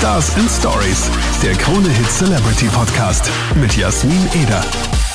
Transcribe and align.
Stars 0.00 0.34
and 0.36 0.50
Stories, 0.50 1.10
der 1.42 1.52
Krone 1.52 1.90
Hit 1.90 2.10
Celebrity 2.10 2.68
Podcast 2.68 3.30
mit 3.60 3.76
Jasmin 3.76 4.26
Eder. 4.42 4.64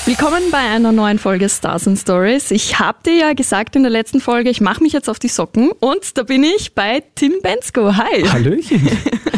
Willkommen 0.06 0.44
bei 0.52 0.60
einer 0.60 0.92
neuen 0.92 1.18
Folge 1.18 1.50
Stars 1.50 1.88
and 1.88 1.97
Stories. 1.97 2.52
Ich 2.52 2.78
habe 2.78 3.00
dir 3.04 3.16
ja 3.16 3.34
gesagt 3.34 3.76
in 3.76 3.82
der 3.82 3.90
letzten 3.90 4.20
Folge, 4.20 4.52
ich 4.52 4.62
mache 4.62 4.84
mich 4.84 4.94
jetzt 4.94 5.10
auf 5.10 5.18
die 5.18 5.28
Socken 5.28 5.71
und 5.71 6.16
da 6.20 6.21
bin 6.21 6.44
ich 6.44 6.76
bei 6.76 7.02
Tim 7.16 7.34
Bensko. 7.42 7.98
Hi. 7.98 8.28
Hallöchen. 8.28 8.88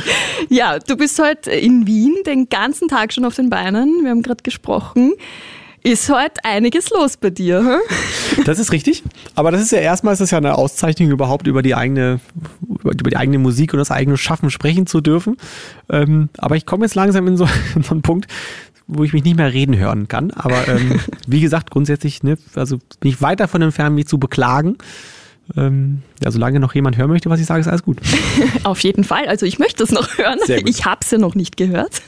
ja, 0.49 0.79
du 0.79 0.97
bist 0.97 1.17
heute 1.17 1.51
in 1.51 1.87
Wien 1.87 2.17
den 2.25 2.49
ganzen 2.49 2.89
Tag 2.89 3.13
schon 3.13 3.23
auf 3.23 3.35
den 3.35 3.49
Beinen. 3.49 4.03
Wir 4.03 4.09
haben 4.09 4.23
gerade 4.23 4.43
gesprochen. 4.43 5.13
Ist 5.83 6.09
heute 6.09 6.43
einiges 6.43 6.89
los 6.89 7.17
bei 7.17 7.29
dir, 7.29 7.59
hm? 7.59 8.43
Das 8.45 8.59
ist 8.59 8.71
richtig. 8.71 9.03
Aber 9.35 9.51
das 9.51 9.61
ist 9.61 9.71
ja 9.71 9.79
erstmal 9.79 10.13
ist 10.13 10.19
das 10.19 10.31
ja 10.31 10.37
eine 10.37 10.57
Auszeichnung 10.57 11.11
überhaupt 11.11 11.47
über 11.47 11.61
die 11.61 11.75
eigene, 11.75 12.19
über 12.67 13.09
die 13.09 13.15
eigene 13.15 13.39
Musik 13.39 13.73
und 13.73 13.79
das 13.79 13.91
eigene 13.91 14.17
Schaffen 14.17 14.49
sprechen 14.49 14.87
zu 14.87 15.01
dürfen. 15.01 15.37
Ähm, 15.89 16.29
aber 16.37 16.55
ich 16.55 16.65
komme 16.65 16.85
jetzt 16.85 16.95
langsam 16.95 17.27
in 17.27 17.37
so, 17.37 17.47
in 17.75 17.83
so 17.83 17.91
einen 17.91 18.01
Punkt, 18.01 18.27
wo 18.87 19.03
ich 19.03 19.13
mich 19.13 19.23
nicht 19.23 19.37
mehr 19.37 19.53
reden 19.53 19.77
hören 19.77 20.07
kann. 20.07 20.31
Aber 20.31 20.67
ähm, 20.67 20.99
wie 21.27 21.41
gesagt, 21.41 21.71
grundsätzlich, 21.71 22.23
ne, 22.23 22.37
also 22.55 22.77
bin 22.99 23.11
ich 23.11 23.21
weit 23.21 23.39
davon 23.39 23.61
entfernt, 23.61 23.95
mich 23.95 24.07
zu 24.07 24.17
beklagen. 24.17 24.77
Ähm, 25.55 26.01
ja, 26.21 26.29
solange 26.31 26.59
noch 26.59 26.75
jemand 26.75 26.97
hören 26.97 27.09
möchte, 27.09 27.29
was 27.29 27.39
ich 27.39 27.45
sage, 27.45 27.61
ist 27.61 27.67
alles 27.67 27.83
gut. 27.83 27.99
Auf 28.63 28.81
jeden 28.81 29.03
Fall. 29.03 29.27
Also 29.27 29.45
ich 29.45 29.59
möchte 29.59 29.83
es 29.83 29.91
noch 29.91 30.17
hören. 30.17 30.39
Ich 30.65 30.85
habe 30.85 30.99
es 31.03 31.11
ja 31.11 31.17
noch 31.17 31.35
nicht 31.35 31.55
gehört. 31.55 32.01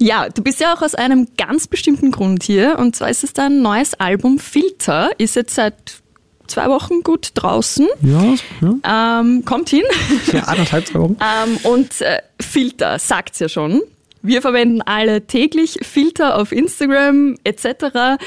Ja, 0.00 0.28
du 0.28 0.42
bist 0.42 0.60
ja 0.60 0.74
auch 0.74 0.82
aus 0.82 0.94
einem 0.94 1.28
ganz 1.36 1.66
bestimmten 1.66 2.10
Grund 2.10 2.42
hier. 2.42 2.78
Und 2.78 2.96
zwar 2.96 3.10
ist 3.10 3.24
es 3.24 3.32
dein 3.32 3.62
neues 3.62 3.94
Album 3.94 4.38
Filter. 4.38 5.10
Ist 5.18 5.36
jetzt 5.36 5.54
seit 5.54 6.02
zwei 6.46 6.68
Wochen 6.68 7.02
gut 7.02 7.30
draußen. 7.34 7.88
Ja, 8.02 8.34
ja. 8.60 9.20
Ähm, 9.20 9.44
kommt 9.44 9.70
hin. 9.70 9.84
ja 10.32 10.44
anderthalb, 10.44 10.86
zwei 10.86 11.00
Wochen. 11.00 11.16
Ähm, 11.20 11.56
und 11.64 12.00
äh, 12.00 12.18
Filter, 12.40 12.98
sagt's 12.98 13.38
ja 13.38 13.48
schon. 13.48 13.82
Wir 14.22 14.40
verwenden 14.40 14.82
alle 14.82 15.26
täglich 15.26 15.78
Filter 15.82 16.38
auf 16.38 16.52
Instagram 16.52 17.36
etc. 17.44 18.18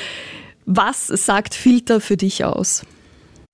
Was 0.66 1.08
sagt 1.08 1.54
Filter 1.54 2.02
für 2.02 2.18
dich 2.18 2.44
aus? 2.44 2.84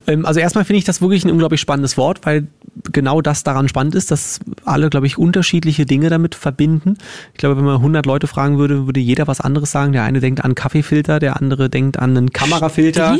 Ähm, 0.07 0.25
Also 0.25 0.39
erstmal 0.39 0.65
finde 0.65 0.79
ich 0.79 0.83
das 0.83 1.01
wirklich 1.01 1.23
ein 1.25 1.31
unglaublich 1.31 1.61
spannendes 1.61 1.97
Wort, 1.97 2.25
weil 2.25 2.47
genau 2.91 3.21
das 3.21 3.43
daran 3.43 3.67
spannend 3.67 3.95
ist, 3.95 4.11
dass 4.11 4.39
alle, 4.65 4.89
glaube 4.89 5.07
ich, 5.07 5.17
unterschiedliche 5.17 5.85
Dinge 5.85 6.09
damit 6.09 6.35
verbinden. 6.35 6.97
Ich 7.33 7.39
glaube, 7.39 7.57
wenn 7.57 7.65
man 7.65 7.75
100 7.75 8.05
Leute 8.05 8.27
fragen 8.27 8.57
würde, 8.57 8.85
würde 8.85 8.99
jeder 8.99 9.27
was 9.27 9.41
anderes 9.41 9.71
sagen. 9.71 9.91
Der 9.91 10.03
eine 10.03 10.19
denkt 10.19 10.43
an 10.43 10.55
Kaffeefilter, 10.55 11.19
der 11.19 11.37
andere 11.37 11.69
denkt 11.69 11.99
an 11.99 12.17
einen 12.17 12.31
Kamerafilter, 12.31 13.17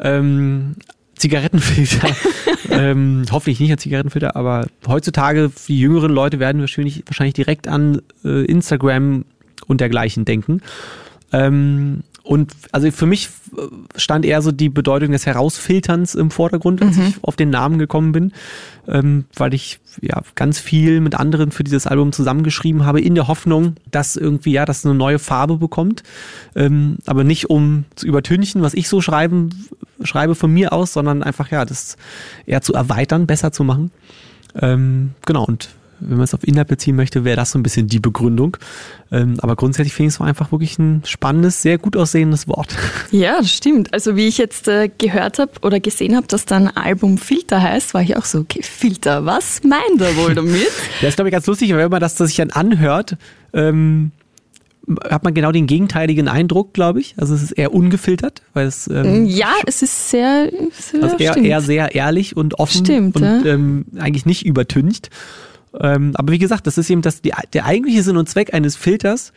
ähm, 0.00 0.76
Zigarettenfilter. 1.16 2.08
ähm, 2.70 3.24
hoffentlich 3.30 3.60
nicht 3.60 3.72
an 3.72 3.78
Zigarettenfilter, 3.78 4.36
aber 4.36 4.66
heutzutage, 4.86 5.50
die 5.66 5.78
jüngeren 5.78 6.12
Leute 6.12 6.38
werden 6.38 6.60
wahrscheinlich, 6.60 7.02
wahrscheinlich 7.06 7.34
direkt 7.34 7.68
an 7.68 8.02
äh, 8.24 8.44
Instagram 8.44 9.24
und 9.66 9.80
dergleichen 9.80 10.24
denken. 10.24 10.62
Ähm, 11.32 12.02
und 12.22 12.52
also 12.72 12.90
für 12.90 13.06
mich 13.06 13.30
stand 13.96 14.24
eher 14.24 14.42
so 14.42 14.52
die 14.52 14.68
Bedeutung 14.68 15.12
des 15.12 15.26
Herausfilterns 15.26 16.14
im 16.14 16.30
Vordergrund, 16.30 16.82
als 16.82 16.96
ich 16.96 17.14
auf 17.22 17.36
den 17.36 17.50
Namen 17.50 17.78
gekommen 17.78 18.12
bin, 18.12 18.32
ähm, 18.86 19.24
weil 19.34 19.54
ich 19.54 19.80
ja 20.00 20.22
ganz 20.34 20.58
viel 20.58 21.00
mit 21.00 21.14
anderen 21.14 21.50
für 21.50 21.64
dieses 21.64 21.86
Album 21.86 22.12
zusammengeschrieben 22.12 22.84
habe, 22.84 23.00
in 23.00 23.14
der 23.14 23.28
Hoffnung, 23.28 23.74
dass 23.90 24.16
irgendwie 24.16 24.52
ja 24.52 24.64
das 24.64 24.84
eine 24.84 24.94
neue 24.94 25.18
Farbe 25.18 25.56
bekommt, 25.56 26.02
ähm, 26.54 26.98
aber 27.06 27.24
nicht 27.24 27.50
um 27.50 27.84
zu 27.96 28.06
übertünchen, 28.06 28.62
was 28.62 28.74
ich 28.74 28.88
so 28.88 29.00
schreiben 29.00 29.50
schreibe 30.02 30.34
von 30.34 30.52
mir 30.52 30.72
aus, 30.72 30.92
sondern 30.92 31.22
einfach 31.22 31.50
ja 31.50 31.64
das 31.64 31.96
eher 32.46 32.62
zu 32.62 32.74
erweitern, 32.74 33.26
besser 33.26 33.52
zu 33.52 33.64
machen. 33.64 33.90
Ähm, 34.54 35.10
genau 35.26 35.44
und 35.44 35.70
wenn 36.00 36.16
man 36.16 36.24
es 36.24 36.34
auf 36.34 36.46
Inhalt 36.46 36.68
beziehen 36.68 36.96
möchte, 36.96 37.24
wäre 37.24 37.36
das 37.36 37.50
so 37.50 37.58
ein 37.58 37.62
bisschen 37.62 37.86
die 37.86 38.00
Begründung. 38.00 38.56
Ähm, 39.10 39.36
aber 39.40 39.56
grundsätzlich 39.56 39.94
finde 39.94 40.08
ich 40.08 40.14
es 40.14 40.20
einfach 40.20 40.52
wirklich 40.52 40.78
ein 40.78 41.02
spannendes, 41.04 41.62
sehr 41.62 41.78
gut 41.78 41.96
aussehendes 41.96 42.48
Wort. 42.48 42.76
Ja, 43.10 43.38
das 43.38 43.50
stimmt. 43.50 43.94
Also 43.94 44.16
wie 44.16 44.28
ich 44.28 44.36
jetzt 44.36 44.68
äh, 44.68 44.90
gehört 44.98 45.38
habe 45.38 45.52
oder 45.62 45.80
gesehen 45.80 46.14
habe, 46.14 46.26
dass 46.26 46.44
dein 46.44 46.68
Album 46.76 47.16
Filter 47.16 47.62
heißt, 47.62 47.94
war 47.94 48.02
ich 48.02 48.16
auch 48.16 48.24
so, 48.24 48.40
okay, 48.40 48.62
Filter, 48.62 49.24
was 49.24 49.62
meint 49.64 50.00
er 50.00 50.14
wohl 50.16 50.34
damit? 50.34 50.68
Das 51.00 51.10
ist, 51.10 51.16
glaube 51.16 51.30
ich, 51.30 51.32
ganz 51.32 51.46
lustig, 51.46 51.70
weil 51.70 51.78
wenn 51.78 51.90
man 51.90 52.00
das 52.00 52.16
sich 52.16 52.36
dann 52.36 52.50
anhört, 52.50 53.16
ähm, 53.54 54.12
hat 55.08 55.24
man 55.24 55.34
genau 55.34 55.52
den 55.52 55.66
gegenteiligen 55.66 56.28
Eindruck, 56.28 56.72
glaube 56.72 57.00
ich. 57.00 57.14
Also 57.18 57.34
es 57.34 57.42
ist 57.42 57.52
eher 57.52 57.74
ungefiltert, 57.74 58.42
weil 58.54 58.66
es 58.66 58.88
ähm, 58.88 59.26
ja, 59.26 59.52
es 59.66 59.82
ist 59.82 60.10
sehr, 60.10 60.50
sehr 60.70 61.02
also 61.02 61.16
eher, 61.16 61.36
eher 61.36 61.60
sehr 61.60 61.94
ehrlich 61.94 62.36
und 62.36 62.58
offen 62.58 62.84
Stimmt, 62.84 63.16
und 63.16 63.22
ja. 63.22 63.44
ähm, 63.44 63.84
eigentlich 63.98 64.26
nicht 64.26 64.46
übertüncht. 64.46 65.10
Ähm, 65.78 66.12
aber 66.14 66.32
wie 66.32 66.38
gesagt, 66.38 66.66
das 66.66 66.78
ist 66.78 66.90
eben 66.90 67.02
das, 67.02 67.20
die, 67.22 67.32
der 67.52 67.66
eigentliche 67.66 68.02
Sinn 68.02 68.16
und 68.16 68.28
Zweck 68.28 68.54
eines 68.54 68.76
Filters 68.76 69.32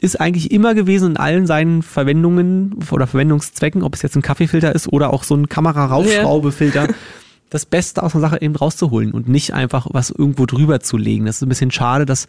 ist 0.00 0.20
eigentlich 0.20 0.50
immer 0.50 0.74
gewesen 0.74 1.10
in 1.10 1.16
allen 1.16 1.46
seinen 1.46 1.82
Verwendungen 1.82 2.76
oder 2.90 3.06
Verwendungszwecken, 3.06 3.82
ob 3.82 3.94
es 3.94 4.02
jetzt 4.02 4.16
ein 4.16 4.22
Kaffeefilter 4.22 4.74
ist 4.74 4.88
oder 4.88 5.12
auch 5.12 5.24
so 5.24 5.34
ein 5.34 5.48
Kameraraufschraubefilter, 5.48 6.88
das 7.50 7.66
Beste 7.66 8.02
aus 8.02 8.14
einer 8.14 8.22
Sache 8.22 8.40
eben 8.40 8.56
rauszuholen 8.56 9.12
und 9.12 9.28
nicht 9.28 9.52
einfach 9.52 9.88
was 9.90 10.10
irgendwo 10.10 10.46
drüber 10.46 10.80
zu 10.80 10.96
legen. 10.96 11.26
Das 11.26 11.36
ist 11.36 11.42
ein 11.42 11.48
bisschen 11.50 11.70
schade, 11.70 12.06
dass 12.06 12.28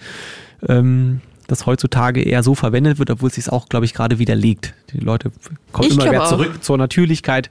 ähm, 0.67 1.21
das 1.47 1.65
heutzutage 1.65 2.21
eher 2.21 2.43
so 2.43 2.55
verwendet 2.55 2.99
wird, 2.99 3.09
obwohl 3.09 3.29
es 3.29 3.35
sich 3.35 3.49
auch, 3.49 3.69
glaube 3.69 3.85
ich, 3.85 3.93
gerade 3.93 4.19
widerlegt. 4.19 4.73
Die 4.93 4.99
Leute 4.99 5.31
kommen 5.71 5.89
Ich 5.89 5.97
immer 5.97 6.23
auch. 6.23 6.29
zurück 6.29 6.63
zur 6.63 6.77
Natürlichkeit. 6.77 7.49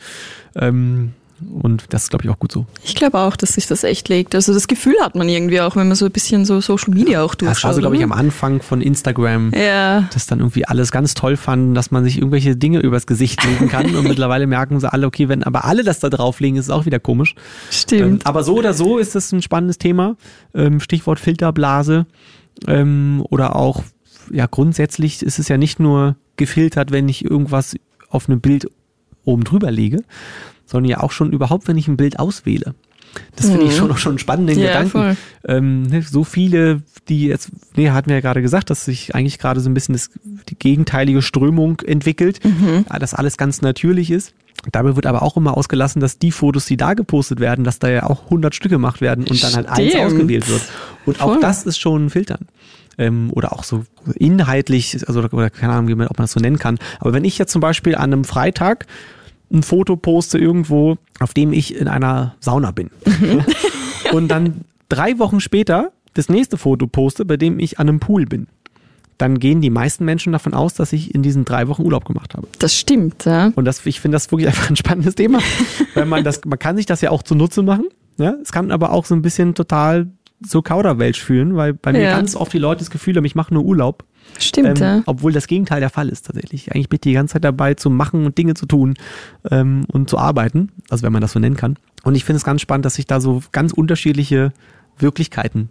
Ähm, 0.55 1.13
und 1.63 1.85
das 1.91 2.05
ist, 2.05 2.11
glaube 2.11 2.25
ich, 2.25 2.31
auch 2.31 2.39
gut 2.39 2.53
so. 2.53 2.67
Ich 2.85 2.95
glaube 2.95 3.19
auch, 3.19 3.37
dass 3.37 3.55
sich 3.55 3.67
das 3.67 3.85
echt 3.85 4.09
legt. 4.09 4.35
Also 4.35 4.53
das 4.53 4.69
Gefühl 4.69 4.95
hat 5.01 5.15
man 5.15 5.29
irgendwie 5.29 5.61
auch, 5.61 5.77
wenn 5.77 5.89
man 5.89 5.97
so 5.97 6.05
ein 6.07 6.11
bisschen 6.13 6.45
so 6.45 6.61
Social 6.61 6.93
Media 6.93 7.23
auch 7.23 7.35
Das 7.35 7.47
durchschaut. 7.49 7.65
war 7.69 7.75
so, 7.75 7.81
glaube 7.81 7.97
ich, 7.97 8.03
am? 8.03 8.13
Anfang 8.13 8.61
von 8.63 8.81
Instagram. 8.81 9.53
ja. 9.55 10.09
das 10.13 10.27
dann 10.27 10.41
irgendwie 10.41 10.67
alles 10.67 10.93
ganz 10.93 11.15
toll 11.15 11.37
fanden, 11.37 11.75
dass 11.75 11.91
man 11.91 12.05
sich 12.05 12.19
irgendwelche 12.19 12.57
Dinge 12.57 12.81
übers 12.81 13.07
Gesicht 13.07 13.43
legen 13.45 13.69
kann. 13.69 13.95
Und 13.97 14.05
mittlerweile 14.09 14.47
merken 14.47 14.79
sie 14.81 14.93
alle, 14.93 15.07
okay, 15.07 15.29
wenn 15.29 15.43
aber 15.43 15.65
alle 15.65 15.83
das 15.85 15.99
da 16.01 16.11
drauflegen, 16.11 16.59
ist 16.59 16.67
es 16.67 16.71
auch 16.71 16.87
wieder 16.87 16.99
komisch. 17.01 17.35
Ähm, 17.37 17.71
Stimmt. 17.71 18.27
aber 18.27 18.45
so 18.45 18.57
oder 18.57 18.75
so 18.75 18.99
ist 18.99 19.15
das 19.15 19.33
ein 19.33 19.43
spannendes 19.43 19.79
Thema. 19.79 20.17
Ähm, 20.55 20.81
Stichwort 20.81 21.21
Filterblase. 21.21 22.07
Ähm, 22.67 23.25
oder 23.31 23.57
auch, 23.57 23.83
ja, 24.33 24.47
grundsätzlich 24.47 25.23
ist 25.23 25.39
es 25.39 25.49
ja 25.49 25.57
nicht 25.57 25.81
nur 25.81 26.17
gefiltert, 26.37 26.91
wenn 26.93 27.09
ich 27.09 27.25
irgendwas 27.25 27.77
auf 28.11 28.29
einem 28.29 28.41
Bild 28.41 28.67
oben 29.25 29.45
drüber 29.45 29.71
lege, 29.71 30.03
sondern 30.71 30.91
ja 30.91 31.01
auch 31.01 31.13
schon 31.13 31.33
überhaupt, 31.33 31.69
wenn 31.69 31.77
ich 31.77 31.89
ein 31.89 31.97
Bild 31.97 32.19
auswähle. 32.19 32.75
Das 33.35 33.47
finde 33.47 33.67
ich 33.67 33.77
schon 33.77 33.91
auch 33.91 33.99
schon 33.99 34.13
einen 34.13 34.19
spannenden 34.19 34.59
Ja, 34.59 34.83
Gedanken. 34.83 35.17
Ähm, 35.45 35.83
ne, 35.83 36.03
so 36.03 36.23
viele, 36.23 36.83
die 37.09 37.27
jetzt, 37.27 37.51
nee, 37.75 37.91
hatten 37.91 38.09
wir 38.09 38.17
ja 38.17 38.21
gerade 38.21 38.41
gesagt, 38.41 38.71
dass 38.71 38.85
sich 38.85 39.15
eigentlich 39.15 39.39
gerade 39.39 39.61
so 39.61 39.69
ein 39.69 39.75
bisschen 39.75 39.95
das, 39.95 40.11
die 40.49 40.57
gegenteilige 40.57 41.23
Strömung 41.23 41.81
entwickelt, 41.81 42.41
ja, 42.89 42.99
dass 42.99 43.15
alles 43.15 43.37
ganz 43.37 43.63
natürlich 43.63 44.11
ist. 44.13 44.33
Dabei 44.73 44.95
wird 44.95 45.07
aber 45.07 45.23
auch 45.23 45.37
immer 45.37 45.57
ausgelassen, 45.57 46.01
dass 46.01 46.19
die 46.19 46.33
Fotos, 46.33 46.67
die 46.67 46.77
da 46.77 46.95
gepostet 46.95 47.41
werden, 47.41 47.65
dass 47.65 47.79
da 47.79 47.89
ja 47.89 48.05
auch 48.05 48.25
100 48.25 48.55
Stück 48.55 48.71
gemacht 48.71 49.01
werden 49.01 49.27
und 49.27 49.43
dann 49.43 49.55
halt 49.55 49.69
eins 49.69 49.89
Stimmt. 49.91 50.05
ausgewählt 50.05 50.49
wird. 50.49 50.63
Und 51.07 51.21
auch 51.23 51.33
Voll. 51.33 51.41
das 51.41 51.65
ist 51.65 51.79
schon 51.79 52.07
ein 52.07 52.11
Filtern. 52.11 52.47
Ähm, 52.99 53.31
oder 53.33 53.53
auch 53.53 53.65
so 53.65 53.85
inhaltlich, 54.17 54.99
also 55.09 55.21
oder 55.21 55.49
keine 55.49 55.73
Ahnung, 55.73 55.89
wie 55.89 55.95
man, 55.95 56.09
ob 56.09 56.19
man 56.19 56.25
das 56.25 56.33
so 56.33 56.41
nennen 56.41 56.59
kann. 56.59 56.79
Aber 56.99 57.15
wenn 57.15 57.25
ich 57.25 57.39
jetzt 57.39 57.53
zum 57.53 57.61
Beispiel 57.63 57.95
an 57.95 58.13
einem 58.13 58.25
Freitag 58.25 58.87
ein 59.53 59.63
Foto 59.63 59.97
poste 59.97 60.39
irgendwo, 60.39 60.97
auf 61.19 61.35
dem 61.35 61.53
ich 61.53 61.75
in 61.77 61.89
einer 61.89 62.35
Sauna 62.41 62.71
bin. 62.71 62.91
und 64.13 64.29
dann 64.29 64.63
drei 64.89 65.19
Wochen 65.19 65.41
später 65.41 65.93
das 66.15 66.29
nächste 66.29 66.57
Foto 66.57 66.87
poste, 66.87 67.25
bei 67.25 67.37
dem 67.37 67.59
ich 67.59 67.79
an 67.79 67.89
einem 67.89 68.01
Pool 68.01 68.27
bin. 68.27 68.47
Dann 69.19 69.39
gehen 69.39 69.61
die 69.61 69.71
meisten 69.71 70.05
Menschen 70.05 70.33
davon 70.33 70.55
aus, 70.55 70.75
dass 70.75 70.93
ich 70.93 71.15
in 71.15 71.23
diesen 71.23 71.45
drei 71.45 71.69
Wochen 71.69 71.83
Urlaub 71.83 72.07
gemacht 72.07 72.35
habe. 72.35 72.49
Das 72.59 72.75
stimmt, 72.75 73.27
ja. 73.27 73.53
Und 73.55 73.67
das, 73.67 73.85
ich 73.85 74.01
finde 74.01 74.17
das 74.17 74.31
wirklich 74.33 74.49
einfach 74.49 74.71
ein 74.71 74.77
spannendes 74.77 75.15
Thema, 75.15 75.41
weil 75.95 76.07
man 76.07 76.25
das, 76.25 76.41
man 76.47 76.59
kann 76.59 76.77
sich 76.77 76.87
das 76.87 77.01
ja 77.03 77.11
auch 77.11 77.23
zunutze 77.23 77.63
machen. 77.63 77.87
Ja, 78.19 78.35
es 78.43 78.51
kann 78.53 78.71
aber 78.71 78.93
auch 78.93 79.05
so 79.05 79.15
ein 79.15 79.23
bisschen 79.23 79.55
total 79.55 80.09
so 80.43 80.63
Kauderwelsch 80.63 81.21
fühlen, 81.23 81.55
weil 81.57 81.75
bei 81.75 81.93
mir 81.93 82.01
Ja. 82.03 82.17
ganz 82.17 82.35
oft 82.35 82.53
die 82.53 82.59
Leute 82.59 82.79
das 82.79 82.91
Gefühl 82.91 83.15
haben, 83.17 83.25
ich 83.27 83.35
mache 83.35 83.53
nur 83.53 83.63
Urlaub. 83.65 84.05
Stimmt, 84.41 84.81
Ähm, 84.81 84.85
ja. 84.85 85.03
obwohl 85.07 85.33
das 85.33 85.47
Gegenteil 85.47 85.81
der 85.81 85.91
Fall 85.91 86.09
ist 86.09 86.27
tatsächlich. 86.27 86.73
Eigentlich 86.73 86.89
bin 86.89 86.97
ich 86.97 87.01
die 87.03 87.13
ganze 87.13 87.35
Zeit 87.35 87.45
dabei 87.45 87.75
zu 87.75 87.91
machen 87.91 88.27
und 88.27 88.37
Dinge 88.39 88.55
zu 88.55 88.67
tun 88.67 88.95
ähm, 89.51 89.85
und 89.89 90.11
zu 90.11 90.19
arbeiten, 90.19 90.71
also 90.89 91.03
wenn 91.03 91.13
man 91.13 91.23
das 91.23 91.33
so 91.33 91.39
nennen 91.39 91.57
kann. 91.57 91.77
Und 92.03 92.15
ich 92.15 92.25
finde 92.25 92.39
es 92.39 92.45
ganz 92.45 92.61
spannend, 92.61 92.85
dass 92.85 92.95
sich 92.95 93.07
da 93.07 93.21
so 93.21 93.43
ganz 93.53 93.73
unterschiedliche 93.73 94.53
Wirklichkeiten 94.99 95.69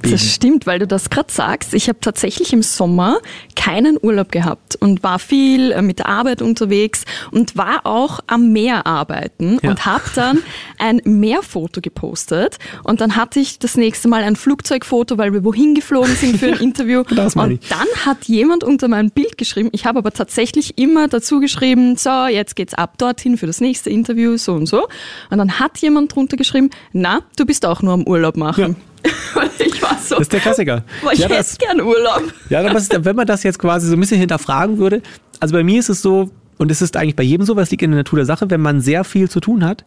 bilden. 0.00 0.16
Das 0.16 0.32
stimmt, 0.32 0.66
weil 0.66 0.78
du 0.78 0.86
das 0.86 1.10
gerade 1.10 1.32
sagst. 1.32 1.74
Ich 1.74 1.88
habe 1.88 1.98
tatsächlich 2.00 2.52
im 2.52 2.62
Sommer 2.62 3.18
keinen 3.56 3.98
Urlaub 4.00 4.32
gehabt 4.32 4.76
und 4.76 5.02
war 5.02 5.18
viel 5.18 5.72
äh, 5.72 5.82
mit 5.82 5.98
der 5.98 6.08
Arbeit 6.08 6.42
unterwegs 6.42 7.04
und 7.30 7.56
war 7.56 7.80
auch 7.84 8.20
am 8.26 8.52
Meer 8.52 8.86
arbeiten 8.86 9.58
Ja. 9.62 9.70
und 9.70 9.86
habe 9.86 10.02
dann 10.14 10.38
ein 10.78 11.00
Meerfoto 11.04 11.80
gepostet 11.80 12.58
und 12.84 13.00
dann 13.00 13.16
hatte 13.16 13.40
ich 13.40 13.58
das 13.58 13.76
nächste 13.76 14.08
Mal 14.08 14.22
ein 14.24 14.36
Flugzeugfoto, 14.36 15.18
weil 15.18 15.32
wir 15.32 15.44
wohin 15.44 15.74
geflogen 15.74 16.14
sind 16.16 16.38
für 16.38 16.46
ein 16.48 16.58
Interview 16.60 17.02
das 17.14 17.34
meine 17.34 17.54
und 17.54 17.62
ich. 17.62 17.68
dann 17.68 17.86
hat 18.06 18.24
jemand 18.24 18.64
unter 18.64 18.88
mein 18.88 19.10
Bild 19.10 19.36
geschrieben, 19.38 19.68
ich 19.72 19.84
habe 19.86 19.98
aber 19.98 20.12
tatsächlich 20.12 20.78
immer 20.78 21.08
dazu 21.08 21.40
geschrieben, 21.40 21.96
so, 21.96 22.26
jetzt 22.26 22.56
geht's 22.56 22.74
ab 22.74 22.98
dorthin 22.98 23.36
für 23.36 23.46
das 23.46 23.60
nächste 23.60 23.90
Interview, 23.90 24.36
so 24.36 24.54
und 24.54 24.66
so. 24.66 24.86
Und 25.30 25.38
dann 25.38 25.58
hat 25.58 25.78
jemand 25.78 26.14
drunter 26.14 26.36
geschrieben, 26.36 26.70
na, 26.92 27.20
du 27.36 27.44
bist 27.46 27.66
auch 27.66 27.82
nur 27.82 27.92
am 27.94 28.04
Urlaub 28.04 28.36
machen. 28.36 28.76
ich 29.58 29.82
war 29.82 29.98
so. 29.98 30.16
Das 30.16 30.22
ist 30.22 30.32
der 30.32 30.40
Klassiker. 30.40 30.84
Aber 31.02 31.12
ich 31.12 31.20
ja, 31.20 31.28
hätte 31.28 31.56
gern 31.58 31.80
Urlaub. 31.80 32.22
ja, 32.48 32.60
aber 32.60 32.80
wenn 33.04 33.16
man 33.16 33.26
das 33.26 33.42
jetzt 33.42 33.58
quasi 33.58 33.88
so 33.88 33.94
ein 33.94 34.00
bisschen 34.00 34.18
hinterfragen 34.18 34.78
würde, 34.78 35.02
also 35.38 35.54
bei 35.54 35.62
mir 35.62 35.80
ist 35.80 35.88
es 35.88 36.02
so, 36.02 36.30
und 36.58 36.70
es 36.70 36.82
ist 36.82 36.96
eigentlich 36.96 37.16
bei 37.16 37.22
jedem 37.22 37.46
so, 37.46 37.56
was 37.56 37.70
liegt 37.70 37.82
in 37.82 37.90
der 37.90 38.00
Natur 38.00 38.18
der 38.18 38.26
Sache, 38.26 38.50
wenn 38.50 38.60
man 38.60 38.80
sehr 38.80 39.04
viel 39.04 39.30
zu 39.30 39.40
tun 39.40 39.64
hat, 39.64 39.84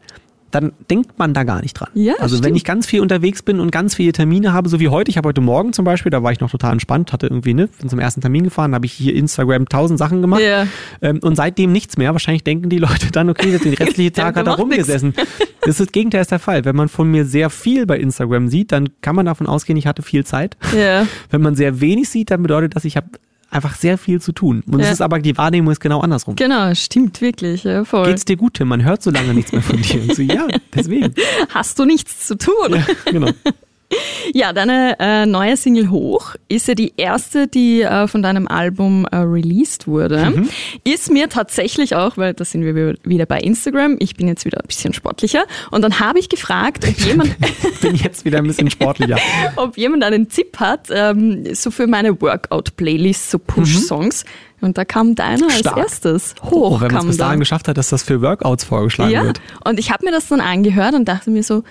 dann 0.54 0.72
denkt 0.90 1.18
man 1.18 1.34
da 1.34 1.44
gar 1.44 1.62
nicht 1.62 1.74
dran. 1.74 1.90
Ja, 1.96 2.14
also 2.20 2.36
wenn 2.38 2.44
stimmt. 2.44 2.58
ich 2.58 2.64
ganz 2.64 2.86
viel 2.86 3.02
unterwegs 3.02 3.42
bin 3.42 3.60
und 3.60 3.72
ganz 3.72 3.96
viele 3.96 4.12
Termine 4.12 4.54
habe, 4.54 4.70
so 4.70 4.80
wie 4.80 4.88
heute, 4.90 5.10
ich 5.10 5.18
habe 5.18 5.30
heute 5.30 5.42
Morgen 5.42 5.74
zum 5.74 5.84
Beispiel, 5.84 6.12
da 6.12 6.22
war 6.22 6.32
ich 6.32 6.40
noch 6.42 6.52
total 6.52 6.74
entspannt, 6.74 7.12
hatte 7.12 7.26
irgendwie, 7.28 7.56
ne, 7.56 7.70
bin 7.80 7.90
zum 7.90 8.00
ersten 8.00 8.22
Termin 8.22 8.44
gefahren, 8.44 8.76
habe 8.76 8.86
ich 8.86 8.94
hier 8.94 9.16
Instagram 9.16 9.68
tausend 9.68 9.98
Sachen 9.98 10.22
gemacht 10.22 10.42
Ja. 10.42 10.68
ähm, 11.02 11.20
und 11.24 11.36
seitdem 11.36 11.72
nichts 11.72 11.98
mehr. 11.98 12.12
Wahrscheinlich 12.14 12.44
denken 12.44 12.70
die 12.70 12.78
Leute 12.78 13.12
dann, 13.12 13.30
okay, 13.30 13.58
den 13.58 13.74
restlichen 13.74 14.14
Tag 14.14 14.36
hat 14.36 14.48
er 14.48 14.54
rumgesessen. 14.56 15.14
Das 15.66 15.80
ist 15.80 15.80
das 15.80 15.92
Gegenteil 15.94 16.20
ist 16.20 16.32
der 16.32 16.40
Fall. 16.40 16.66
Wenn 16.66 16.76
man 16.76 16.90
von 16.90 17.10
mir 17.10 17.24
sehr 17.24 17.50
viel 17.50 17.86
bei 17.86 17.98
Instagram 17.98 18.50
sieht, 18.50 18.74
dann 18.74 18.90
kann 19.00 19.16
man 19.16 19.26
davon 19.26 19.48
ausgehen, 19.48 19.78
ich 19.78 19.88
hatte 19.88 20.02
viel 20.02 20.26
Zeit. 20.26 20.58
Ja. 20.78 21.08
Wenn 21.30 21.42
man 21.42 21.56
sehr 21.56 21.80
wenig 21.80 22.10
sieht, 22.10 22.32
dann 22.32 22.42
bedeutet 22.42 22.76
das, 22.76 22.84
ich 22.84 22.98
habe 22.98 23.08
einfach 23.54 23.76
sehr 23.76 23.98
viel 23.98 24.20
zu 24.22 24.32
tun. 24.32 24.64
Und 24.68 24.80
es 24.80 24.88
Ja. 24.88 24.92
ist 24.94 25.02
aber, 25.02 25.20
die 25.20 25.38
Wahrnehmung 25.38 25.72
ist 25.72 25.80
genau 25.80 26.02
andersrum. 26.02 26.36
Genau, 26.36 26.74
stimmt 26.74 27.22
wirklich. 27.22 27.64
Ja, 27.64 27.86
voll. 27.86 28.08
Geht's 28.08 28.26
dir 28.26 28.36
gut, 28.38 28.56
Tim? 28.56 28.68
Man 28.68 28.84
hört 28.84 29.02
so 29.04 29.12
lange 29.12 29.34
nichts 29.34 29.52
mehr 29.52 29.62
von 29.62 29.82
dir. 29.82 30.02
Und 30.02 30.16
so, 30.16 30.22
ja, 30.22 30.48
deswegen. 30.76 31.14
Hast 31.50 31.78
du 31.80 31.86
nichts 31.86 32.28
zu 32.28 32.38
tun? 32.38 32.54
Ja, 32.72 32.86
genau. 33.12 33.30
Ja, 34.36 34.52
deine 34.54 34.96
äh, 35.00 35.26
neue 35.26 35.56
Single 35.58 35.90
Hoch 35.92 36.36
ist 36.48 36.68
ja 36.68 36.74
die 36.76 36.94
erste, 36.98 37.48
die 37.48 37.82
äh, 37.82 38.08
von 38.08 38.24
deinem 38.24 38.48
Album 38.48 39.06
äh, 39.12 39.18
released 39.18 39.86
wurde. 39.88 40.32
Mhm. 40.36 40.50
Ist 40.84 41.12
mir 41.12 41.30
tatsächlich 41.30 41.96
auch, 41.96 42.18
weil 42.18 42.34
da 42.34 42.44
sind 42.46 42.64
wir 42.64 42.96
wieder 43.04 43.26
bei 43.26 43.40
Instagram, 43.40 43.98
ich 44.00 44.16
bin 44.16 44.28
jetzt 44.28 44.46
wieder 44.46 44.60
ein 44.60 44.66
bisschen 44.68 44.94
sportlicher 44.94 45.44
und 45.72 45.82
dann 45.84 46.00
habe 46.00 46.20
ich 46.20 46.30
gefragt, 46.30 46.86
ob 46.88 46.98
jemand, 47.06 47.36
Bin 47.82 47.96
jetzt 47.96 48.26
wieder 48.26 48.40
ein 48.40 48.48
bisschen 48.48 48.72
sportlicher. 48.72 49.18
ob 49.58 49.78
jemand 49.78 50.04
einen 50.04 50.30
Tipp 50.30 50.58
hat, 50.60 50.88
ähm, 50.90 51.54
so 51.54 51.70
für 51.70 51.86
meine 51.86 52.20
Workout-Playlist, 52.20 53.30
so 53.30 53.40
Push-Songs. 53.40 54.26
Und 54.62 54.78
da 54.78 54.86
kam 54.86 55.14
deiner 55.16 55.46
als 55.48 55.56
Mhm. 55.56 55.60
Stark. 55.60 55.78
erstes. 55.78 56.36
Oh, 56.42 56.52
Hoch 56.52 56.82
wenn 56.82 56.92
man 56.94 57.02
es 57.02 57.08
bis 57.08 57.18
da. 57.18 57.26
dahin 57.26 57.40
geschafft 57.42 57.68
hat, 57.68 57.78
dass 57.78 57.90
das 57.90 58.04
für 58.04 58.22
Workouts 58.22 58.64
vorgeschlagen 58.64 59.12
Ja, 59.12 59.24
wird. 59.26 59.42
und 59.66 59.78
ich 59.80 59.92
habe 59.92 60.06
mir 60.06 60.12
das 60.12 60.28
dann 60.30 60.40
angehört 60.40 60.94
und 60.96 61.06
dachte 61.08 61.30
mir 61.30 61.44
so, 61.44 61.64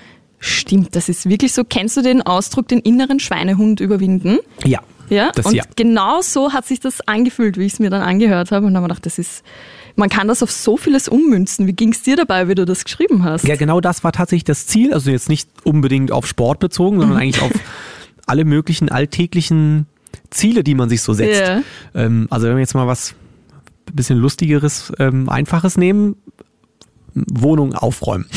stimmt, 0.43 0.95
das 0.97 1.09
ist 1.09 1.29
wirklich 1.29 1.53
so. 1.55 1.63
Kennst 1.65 1.97
du 1.97 2.03
den 2.03 2.21
Ausdruck, 2.23 2.69
den 2.69 2.81
inneren 2.81 3.21
Schweinehund 3.21 3.81
überwinden? 3.81 4.39
Ja. 4.65 4.81
Ja, 5.09 5.31
Das 5.35 5.45
und 5.47 5.55
ja. 5.55 5.65
genau 5.77 6.23
so 6.23 6.53
hat 6.55 6.67
sich 6.67 6.81
das 6.81 7.07
angefühlt, 7.07 7.59
wie 7.59 7.65
ich 7.67 7.75
es 7.75 7.79
mir 7.81 7.91
dann 7.91 8.01
angehört 8.03 8.51
habe. 8.51 8.65
Und 8.67 8.73
dann 8.75 8.83
habe 8.83 8.93
ich 8.93 8.97
gedacht, 8.97 9.07
das 9.07 9.19
ist, 9.19 9.43
man 9.95 10.09
kann 10.09 10.27
das 10.27 10.43
auf 10.43 10.51
so 10.51 10.79
vieles 10.79 11.07
ummünzen. 11.07 11.67
Wie 11.67 11.75
ging 11.75 11.93
es 11.93 12.03
dir 12.03 12.17
dabei, 12.17 12.49
wie 12.49 12.55
du 12.55 12.65
das 12.65 12.85
geschrieben 12.85 13.23
hast? 13.23 13.45
Ja, 13.47 13.57
genau 13.57 13.81
das 13.83 14.05
war 14.05 14.13
tatsächlich 14.13 14.45
das 14.45 14.67
Ziel. 14.67 14.95
Also 14.95 15.11
jetzt 15.11 15.29
nicht 15.29 15.51
unbedingt 15.65 16.13
auf 16.13 16.27
Sport 16.27 16.61
bezogen, 16.61 16.97
Mhm. 16.97 17.01
sondern 17.03 17.19
eigentlich 17.19 17.43
auf 17.43 17.51
alle 18.27 18.45
möglichen 18.47 18.89
alltäglichen 18.91 19.87
Ziele, 20.31 20.65
die 20.65 20.75
man 20.75 20.89
sich 20.89 21.03
so 21.03 21.13
setzt. 21.13 21.41
Ja. 21.41 21.63
Ähm, 21.95 22.27
also 22.31 22.47
wenn 22.47 22.55
wir 22.55 22.61
jetzt 22.61 22.75
mal 22.75 22.87
was 22.87 23.15
ein 23.91 23.95
bisschen 23.97 24.19
lustigeres, 24.19 24.93
ähm, 24.99 25.29
einfaches 25.29 25.77
nehmen, 25.77 26.17
Wohnung 27.15 27.75
aufräumen. 27.75 28.27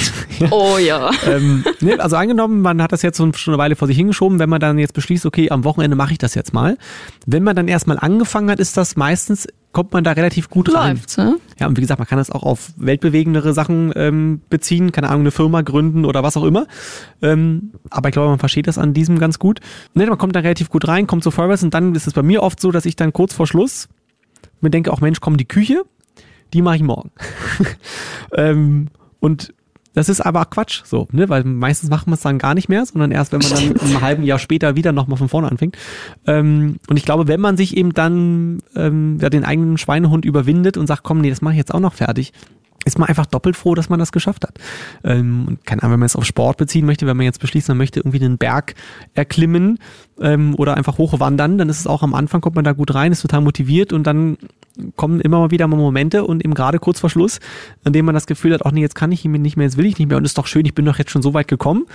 Oh 0.52 0.78
ja. 0.78 1.12
ähm, 1.26 1.64
ne, 1.80 1.98
also 1.98 2.18
angenommen, 2.18 2.60
man 2.60 2.82
hat 2.82 2.92
das 2.92 3.04
jetzt 3.04 3.18
schon 3.18 3.32
eine 3.48 3.58
Weile 3.58 3.78
vor 3.78 3.88
sich 3.88 3.96
hingeschoben, 3.96 4.38
wenn 4.38 4.50
man 4.50 4.60
dann 4.60 4.78
jetzt 4.78 4.94
beschließt, 4.94 5.26
okay, 5.26 5.50
am 5.50 5.64
Wochenende 5.64 5.96
mache 5.96 6.12
ich 6.12 6.18
das 6.18 6.36
jetzt 6.36 6.54
mal. 6.54 6.78
Wenn 7.26 7.42
man 7.42 7.56
dann 7.56 7.70
erstmal 7.70 7.98
angefangen 7.98 8.50
hat, 8.50 8.60
ist 8.60 8.76
das 8.76 8.98
meistens, 8.98 9.48
kommt 9.72 9.94
man 9.94 10.04
da 10.04 10.12
relativ 10.12 10.50
gut 10.50 10.74
rein. 10.76 10.96
Läuft's, 10.96 11.16
ne? 11.16 11.38
Ja, 11.58 11.68
und 11.68 11.78
wie 11.78 11.82
gesagt, 11.82 12.00
man 12.00 12.08
kann 12.08 12.18
das 12.18 12.32
auch 12.32 12.44
auf 12.44 12.74
weltbewegendere 12.76 13.54
Sachen 13.54 13.94
ähm, 13.96 14.42
beziehen, 14.50 14.92
keine 14.92 15.08
Ahnung, 15.08 15.22
eine 15.22 15.32
Firma 15.32 15.62
gründen 15.62 16.04
oder 16.04 16.22
was 16.22 16.36
auch 16.36 16.44
immer. 16.44 16.68
Ähm, 17.22 17.72
aber 17.90 18.10
ich 18.10 18.14
glaube, 18.14 18.30
man 18.30 18.40
versteht 18.40 18.68
das 18.68 18.78
an 18.78 18.94
diesem 18.94 19.20
ganz 19.20 19.40
gut. 19.40 19.62
Ne, 19.94 20.06
man 20.06 20.18
kommt 20.18 20.36
da 20.36 20.42
relativ 20.42 20.70
gut 20.70 20.86
rein, 20.88 21.08
kommt 21.08 21.24
so 21.24 21.32
vorwärts 21.32 21.64
und 21.64 21.74
dann 21.74 21.96
ist 21.96 22.08
es 22.08 22.14
bei 22.14 22.24
mir 22.24 22.44
oft 22.44 22.60
so, 22.60 22.72
dass 22.72 22.86
ich 22.86 22.98
dann 22.98 23.14
kurz 23.14 23.34
vor 23.34 23.48
Schluss 23.48 23.88
mir 24.62 24.70
denke, 24.70 24.92
auch 24.92 25.02
Mensch, 25.02 25.22
komm, 25.22 25.38
die 25.38 25.48
Küche, 25.48 25.84
die 26.54 26.62
mache 26.62 26.78
ich 26.78 26.84
morgen. 26.84 27.12
ähm, 28.34 28.88
und 29.20 29.54
das 29.96 30.10
ist 30.10 30.20
aber 30.20 30.44
Quatsch, 30.46 30.82
so, 30.84 31.08
ne? 31.12 31.30
Weil 31.30 31.46
meistens 31.46 31.90
macht 31.90 32.06
man 32.06 32.16
es 32.16 32.22
dann 32.22 32.38
gar 32.38 32.54
nicht 32.54 32.68
mehr, 32.68 32.86
sondern 32.86 33.12
erst, 33.12 33.32
wenn 33.32 33.40
man 33.40 33.50
dann 33.50 33.90
im 33.90 34.02
halben 34.02 34.24
Jahr 34.24 34.40
später 34.40 34.76
wieder 34.76 34.92
nochmal 34.92 35.18
von 35.18 35.30
vorne 35.30 35.50
anfängt. 35.50 35.78
Ähm, 36.28 36.78
und 36.90 36.98
ich 36.98 37.06
glaube, 37.06 37.28
wenn 37.30 37.40
man 37.40 37.56
sich 37.56 37.78
eben 37.78 37.94
dann 37.94 38.60
ähm, 38.76 39.18
ja, 39.22 39.30
den 39.30 39.46
eigenen 39.46 39.78
Schweinehund 39.78 40.26
überwindet 40.26 40.76
und 40.78 40.88
sagt, 40.88 41.04
komm, 41.04 41.22
nee, 41.22 41.30
das 41.30 41.42
mache 41.42 41.54
ich 41.54 41.60
jetzt 41.60 41.74
auch 41.74 41.80
noch 41.80 41.94
fertig, 41.94 42.34
ist 42.86 43.00
man 43.00 43.10
einfach 43.10 43.26
doppelt 43.26 43.56
froh, 43.56 43.76
dass 43.76 43.90
man 43.90 44.00
das 44.00 44.12
geschafft 44.12 44.44
hat. 44.44 44.58
Ähm, 45.04 45.46
und 45.48 45.66
keine 45.66 45.84
Ahnung, 45.84 45.94
wenn 45.94 46.00
man 46.00 46.06
es 46.08 46.16
auf 46.16 46.26
Sport 46.26 46.58
beziehen 46.58 46.86
möchte, 46.86 47.08
wenn 47.08 47.18
man 47.18 47.26
jetzt 47.26 47.40
beschließt, 47.40 47.68
man 47.68 47.78
möchte 47.78 48.00
irgendwie 48.00 48.24
einen 48.24 48.38
Berg 48.38 48.76
erklimmen 49.14 49.80
ähm, 50.22 50.56
oder 50.56 50.78
einfach 50.78 50.98
hochwandern, 50.98 51.58
dann 51.58 51.68
ist 51.68 51.80
es 51.80 51.88
auch 51.88 52.04
am 52.04 52.14
Anfang, 52.14 52.42
kommt 52.42 52.56
man 52.56 52.64
da 52.64 52.72
gut 52.72 52.94
rein, 52.94 53.12
ist 53.12 53.22
total 53.22 53.42
motiviert 53.42 53.92
und 53.92 54.06
dann 54.06 54.38
kommen 54.96 55.22
immer 55.22 55.40
mal 55.40 55.52
wieder 55.52 55.68
mal 55.68 55.78
Momente 55.78 56.24
und 56.26 56.44
eben 56.44 56.54
gerade 56.54 56.80
kurz 56.80 57.00
vor 57.00 57.10
Schluss, 57.10 57.40
an 57.84 57.94
dem 57.94 58.06
man 58.06 58.14
das 58.14 58.28
Gefühl 58.28 58.54
hat, 58.54 58.66
ach 58.66 58.72
nee, 58.72 58.82
jetzt 58.82 58.96
kann 58.96 59.12
ich 59.12 59.26
nicht 59.26 59.58
mehr, 59.58 59.66
jetzt 59.66 59.78
will 59.78 59.86
ich 59.86 59.98
nicht 59.98 60.08
mehr 60.08 60.18
und 60.18 60.26
ist 60.26 60.38
doch 60.38 60.48
schön, 60.48 60.66
ich 60.66 60.76
bin 60.76 60.86
doch 60.86 60.98
jetzt 60.98 61.12
schon 61.12 61.22
so 61.22 61.34
weit 61.34 61.48
gekommen. 61.48 61.86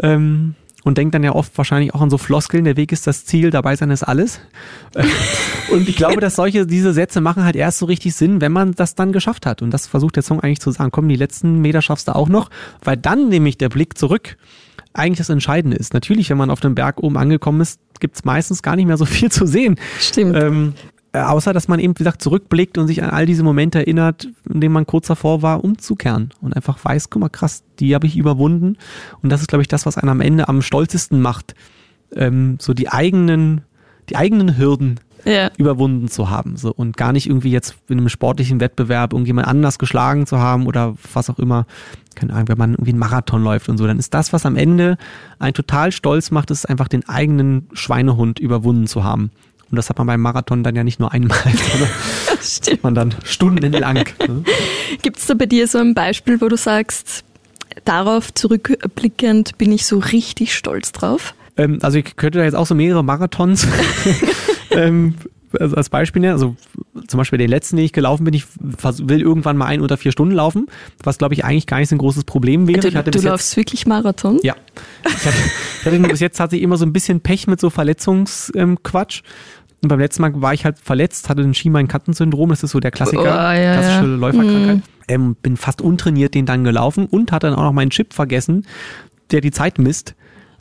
Ähm, 0.00 0.54
und 0.84 0.96
denkt 0.96 1.14
dann 1.14 1.24
ja 1.24 1.34
oft 1.34 1.56
wahrscheinlich 1.58 1.94
auch 1.94 2.00
an 2.00 2.10
so 2.10 2.18
Floskeln, 2.18 2.64
der 2.64 2.76
Weg 2.76 2.92
ist 2.92 3.06
das 3.06 3.24
Ziel, 3.24 3.50
dabei 3.50 3.74
sein 3.76 3.90
ist 3.90 4.04
alles. 4.04 4.40
Und 5.70 5.88
ich 5.88 5.96
glaube, 5.96 6.20
dass 6.20 6.36
solche, 6.36 6.66
diese 6.66 6.92
Sätze 6.92 7.20
machen 7.20 7.44
halt 7.44 7.56
erst 7.56 7.78
so 7.78 7.86
richtig 7.86 8.14
Sinn, 8.14 8.40
wenn 8.40 8.52
man 8.52 8.72
das 8.72 8.94
dann 8.94 9.12
geschafft 9.12 9.44
hat. 9.44 9.60
Und 9.60 9.70
das 9.70 9.86
versucht 9.86 10.16
der 10.16 10.22
Song 10.22 10.40
eigentlich 10.40 10.60
zu 10.60 10.70
sagen, 10.70 10.90
komm, 10.90 11.08
die 11.08 11.16
letzten 11.16 11.60
Meter 11.60 11.82
schaffst 11.82 12.08
du 12.08 12.14
auch 12.14 12.28
noch, 12.28 12.48
weil 12.82 12.96
dann 12.96 13.28
nämlich 13.28 13.58
der 13.58 13.68
Blick 13.68 13.98
zurück 13.98 14.36
eigentlich 14.94 15.18
das 15.18 15.28
Entscheidende 15.28 15.76
ist. 15.76 15.94
Natürlich, 15.94 16.30
wenn 16.30 16.38
man 16.38 16.50
auf 16.50 16.60
dem 16.60 16.74
Berg 16.74 17.02
oben 17.02 17.16
angekommen 17.18 17.60
ist, 17.60 17.80
gibt's 18.00 18.24
meistens 18.24 18.62
gar 18.62 18.76
nicht 18.76 18.86
mehr 18.86 18.96
so 18.96 19.04
viel 19.04 19.30
zu 19.30 19.46
sehen. 19.46 19.76
Stimmt. 19.98 20.36
Ähm, 20.36 20.74
äh, 20.76 20.97
außer, 21.12 21.52
dass 21.52 21.68
man 21.68 21.80
eben, 21.80 21.94
wie 21.94 21.98
gesagt, 21.98 22.22
zurückblickt 22.22 22.78
und 22.78 22.86
sich 22.86 23.02
an 23.02 23.10
all 23.10 23.26
diese 23.26 23.42
Momente 23.42 23.78
erinnert, 23.78 24.28
in 24.52 24.60
denen 24.60 24.74
man 24.74 24.86
kurz 24.86 25.06
davor 25.06 25.42
war, 25.42 25.64
umzukehren 25.64 26.30
und 26.40 26.54
einfach 26.54 26.82
weiß, 26.84 27.10
guck 27.10 27.20
mal, 27.20 27.28
krass, 27.28 27.64
die 27.78 27.94
habe 27.94 28.06
ich 28.06 28.16
überwunden. 28.16 28.76
Und 29.22 29.30
das 29.30 29.40
ist, 29.40 29.48
glaube 29.48 29.62
ich, 29.62 29.68
das, 29.68 29.86
was 29.86 29.96
einen 29.96 30.10
am 30.10 30.20
Ende 30.20 30.48
am 30.48 30.62
stolzesten 30.62 31.20
macht, 31.20 31.54
ähm, 32.14 32.58
so 32.60 32.74
die 32.74 32.88
eigenen, 32.88 33.62
die 34.08 34.16
eigenen 34.16 34.58
Hürden 34.58 35.00
ja. 35.24 35.50
überwunden 35.56 36.08
zu 36.08 36.30
haben. 36.30 36.56
So, 36.56 36.72
und 36.72 36.96
gar 36.96 37.12
nicht 37.12 37.26
irgendwie 37.26 37.50
jetzt 37.50 37.76
in 37.88 37.98
einem 37.98 38.08
sportlichen 38.08 38.60
Wettbewerb 38.60 39.12
irgendjemand 39.12 39.48
anders 39.48 39.78
geschlagen 39.78 40.26
zu 40.26 40.38
haben 40.38 40.66
oder 40.66 40.94
was 41.12 41.30
auch 41.30 41.38
immer. 41.38 41.66
Keine 42.14 42.32
Ahnung, 42.32 42.48
wenn 42.48 42.58
man 42.58 42.72
irgendwie 42.72 42.90
einen 42.90 42.98
Marathon 42.98 43.42
läuft 43.42 43.68
und 43.68 43.78
so, 43.78 43.86
dann 43.86 43.98
ist 43.98 44.14
das, 44.14 44.32
was 44.32 44.46
am 44.46 44.56
Ende 44.56 44.96
einen 45.38 45.54
total 45.54 45.92
stolz 45.92 46.30
macht, 46.30 46.50
ist 46.50 46.68
einfach 46.68 46.88
den 46.88 47.08
eigenen 47.08 47.68
Schweinehund 47.72 48.38
überwunden 48.38 48.86
zu 48.86 49.04
haben. 49.04 49.30
Und 49.70 49.76
das 49.76 49.90
hat 49.90 49.98
man 49.98 50.06
beim 50.06 50.20
Marathon 50.20 50.62
dann 50.62 50.74
ja 50.74 50.84
nicht 50.84 50.98
nur 51.00 51.12
einmal, 51.12 51.38
sondern 51.44 51.90
Stimmt. 52.40 52.82
man 52.82 52.94
dann 52.94 53.14
stundenlang. 53.24 54.04
Ne? 54.28 54.44
Gibt 55.02 55.18
es 55.18 55.26
da 55.26 55.34
bei 55.34 55.46
dir 55.46 55.66
so 55.68 55.78
ein 55.78 55.94
Beispiel, 55.94 56.40
wo 56.40 56.48
du 56.48 56.56
sagst, 56.56 57.24
darauf 57.84 58.32
zurückblickend 58.34 59.56
bin 59.58 59.72
ich 59.72 59.86
so 59.86 59.98
richtig 59.98 60.54
stolz 60.54 60.92
drauf? 60.92 61.34
Ähm, 61.56 61.78
also 61.82 61.98
ich 61.98 62.16
könnte 62.16 62.38
da 62.38 62.44
jetzt 62.44 62.54
auch 62.54 62.66
so 62.66 62.74
mehrere 62.74 63.02
Marathons 63.04 63.66
ähm, 64.70 65.14
als 65.58 65.88
Beispiel 65.88 66.20
nennen. 66.20 66.34
Also 66.34 66.56
zum 67.06 67.18
Beispiel 67.18 67.38
den 67.38 67.48
letzten, 67.48 67.76
den 67.76 67.84
ich 67.84 67.92
gelaufen 67.92 68.24
bin, 68.24 68.34
ich 68.34 68.44
will 68.58 69.20
irgendwann 69.20 69.56
mal 69.56 69.66
ein 69.66 69.80
oder 69.80 69.96
vier 69.96 70.12
Stunden 70.12 70.34
laufen, 70.34 70.66
was 71.02 71.18
glaube 71.18 71.34
ich 71.34 71.44
eigentlich 71.44 71.66
gar 71.66 71.78
nicht 71.78 71.88
so 71.88 71.94
ein 71.94 71.98
großes 71.98 72.24
Problem 72.24 72.66
wäre. 72.68 72.80
Du, 72.80 72.88
ich 72.88 72.96
hatte 72.96 73.10
du 73.10 73.16
bis 73.16 73.22
jetzt, 73.24 73.30
läufst 73.30 73.56
wirklich 73.56 73.86
Marathon? 73.86 74.40
ja, 74.42 74.54
ich 75.04 75.26
hatte, 75.26 75.36
ich 75.80 75.86
hatte 75.86 75.98
bis 76.00 76.20
jetzt 76.20 76.40
hatte 76.40 76.56
ich 76.56 76.62
immer 76.62 76.76
so 76.76 76.84
ein 76.84 76.92
bisschen 76.92 77.20
Pech 77.20 77.46
mit 77.46 77.60
so 77.60 77.70
Verletzungsquatsch. 77.70 79.22
Ähm, 79.24 79.58
und 79.80 79.88
beim 79.88 80.00
letzten 80.00 80.22
Mal 80.22 80.32
war 80.42 80.54
ich 80.54 80.64
halt 80.64 80.78
verletzt, 80.78 81.28
hatte 81.28 81.42
ein 81.42 81.54
Schienbein-Katten-Syndrom, 81.54 82.48
das 82.50 82.64
ist 82.64 82.72
so 82.72 82.80
der 82.80 82.90
Klassiker, 82.90 83.22
Oh, 83.22 83.26
ja, 83.26 83.74
klassische 83.74 84.10
ja. 84.10 84.16
Läuferkrankheit. 84.16 84.80
Ähm, 85.06 85.36
bin 85.40 85.56
fast 85.56 85.80
untrainiert 85.80 86.34
den 86.34 86.46
dann 86.46 86.64
gelaufen 86.64 87.06
und 87.06 87.30
hatte 87.30 87.46
dann 87.46 87.56
auch 87.56 87.62
noch 87.62 87.72
meinen 87.72 87.90
Chip 87.90 88.12
vergessen, 88.12 88.66
der 89.30 89.40
die 89.40 89.52
Zeit 89.52 89.78
misst. 89.78 90.16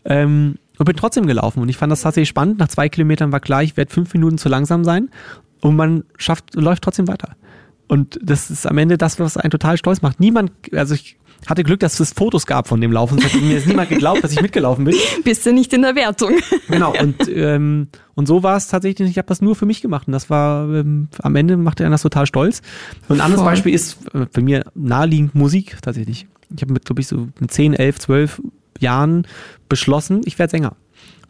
Ähm, 0.06 0.56
und 0.77 0.86
bin 0.86 0.96
trotzdem 0.96 1.25
gelaufen. 1.25 1.62
Und 1.62 1.69
ich 1.69 1.77
fand 1.77 1.91
das 1.91 2.01
tatsächlich 2.01 2.29
spannend. 2.29 2.60
Nach 2.60 2.67
zwei 2.67 2.89
Kilometern 2.89 3.31
war 3.31 3.39
klar, 3.39 3.63
ich 3.63 3.77
werde 3.77 3.93
fünf 3.93 4.13
Minuten 4.13 4.38
zu 4.38 4.50
langsam 4.50 4.84
sein. 4.84 5.10
Und 5.62 5.75
man 5.75 6.03
schafft, 6.17 6.55
läuft 6.55 6.84
trotzdem 6.84 7.07
weiter. 7.07 7.36
Und 7.88 8.19
das 8.22 8.51
ist 8.51 8.67
am 8.67 8.77
Ende 8.77 8.98
das, 8.98 9.19
was 9.19 9.38
einen 9.38 9.51
total 9.51 9.77
stolz 9.77 10.01
macht. 10.01 10.19
Niemand, 10.19 10.51
also 10.74 10.93
ich 10.93 11.17
hatte 11.46 11.63
Glück, 11.63 11.79
dass 11.79 12.00
es 12.00 12.12
Fotos 12.12 12.46
gab 12.46 12.67
von 12.67 12.81
dem 12.81 12.91
Laufen. 12.91 13.17
Es 13.19 13.34
hat 13.34 13.41
mir 13.41 13.53
jetzt 13.53 13.67
niemand 13.67 13.89
geglaubt, 13.89 14.24
dass 14.24 14.31
ich 14.31 14.41
mitgelaufen 14.41 14.86
bin. 14.86 14.96
Bist 15.24 15.46
du 15.46 15.53
nicht 15.53 15.72
in 15.74 15.84
der 15.84 15.96
Wertung? 15.96 16.34
Genau, 16.67 16.93
und, 17.00 17.15
ähm, 17.29 17.88
und 18.15 18.27
so 18.27 18.43
war 18.43 18.57
es 18.57 18.67
tatsächlich, 18.67 19.10
ich 19.10 19.17
habe 19.17 19.27
das 19.27 19.41
nur 19.41 19.55
für 19.55 19.65
mich 19.65 19.81
gemacht 19.81 20.05
und 20.07 20.12
das 20.12 20.29
war, 20.29 20.67
ähm, 20.74 21.07
am 21.19 21.36
Ende 21.36 21.55
machte 21.55 21.84
er 21.84 21.89
das 21.89 22.01
total 22.01 22.25
stolz. 22.25 22.62
Und 23.07 23.17
ein 23.17 23.22
anderes 23.22 23.41
Voll. 23.41 23.51
Beispiel 23.51 23.74
ist 23.74 23.98
äh, 24.13 24.25
bei 24.31 24.41
mir 24.41 24.65
naheliegend 24.75 25.34
Musik 25.34 25.77
tatsächlich. 25.81 26.27
Ich 26.53 26.62
habe 26.62 26.74
mit, 26.74 26.86
glaube 26.86 27.01
ich, 27.01 27.07
so 27.07 27.29
mit 27.39 27.51
10, 27.51 27.74
11, 27.74 28.00
12 28.00 28.41
Jahren 28.79 29.27
beschlossen, 29.69 30.22
ich 30.25 30.39
werde 30.39 30.51
Sänger. 30.51 30.75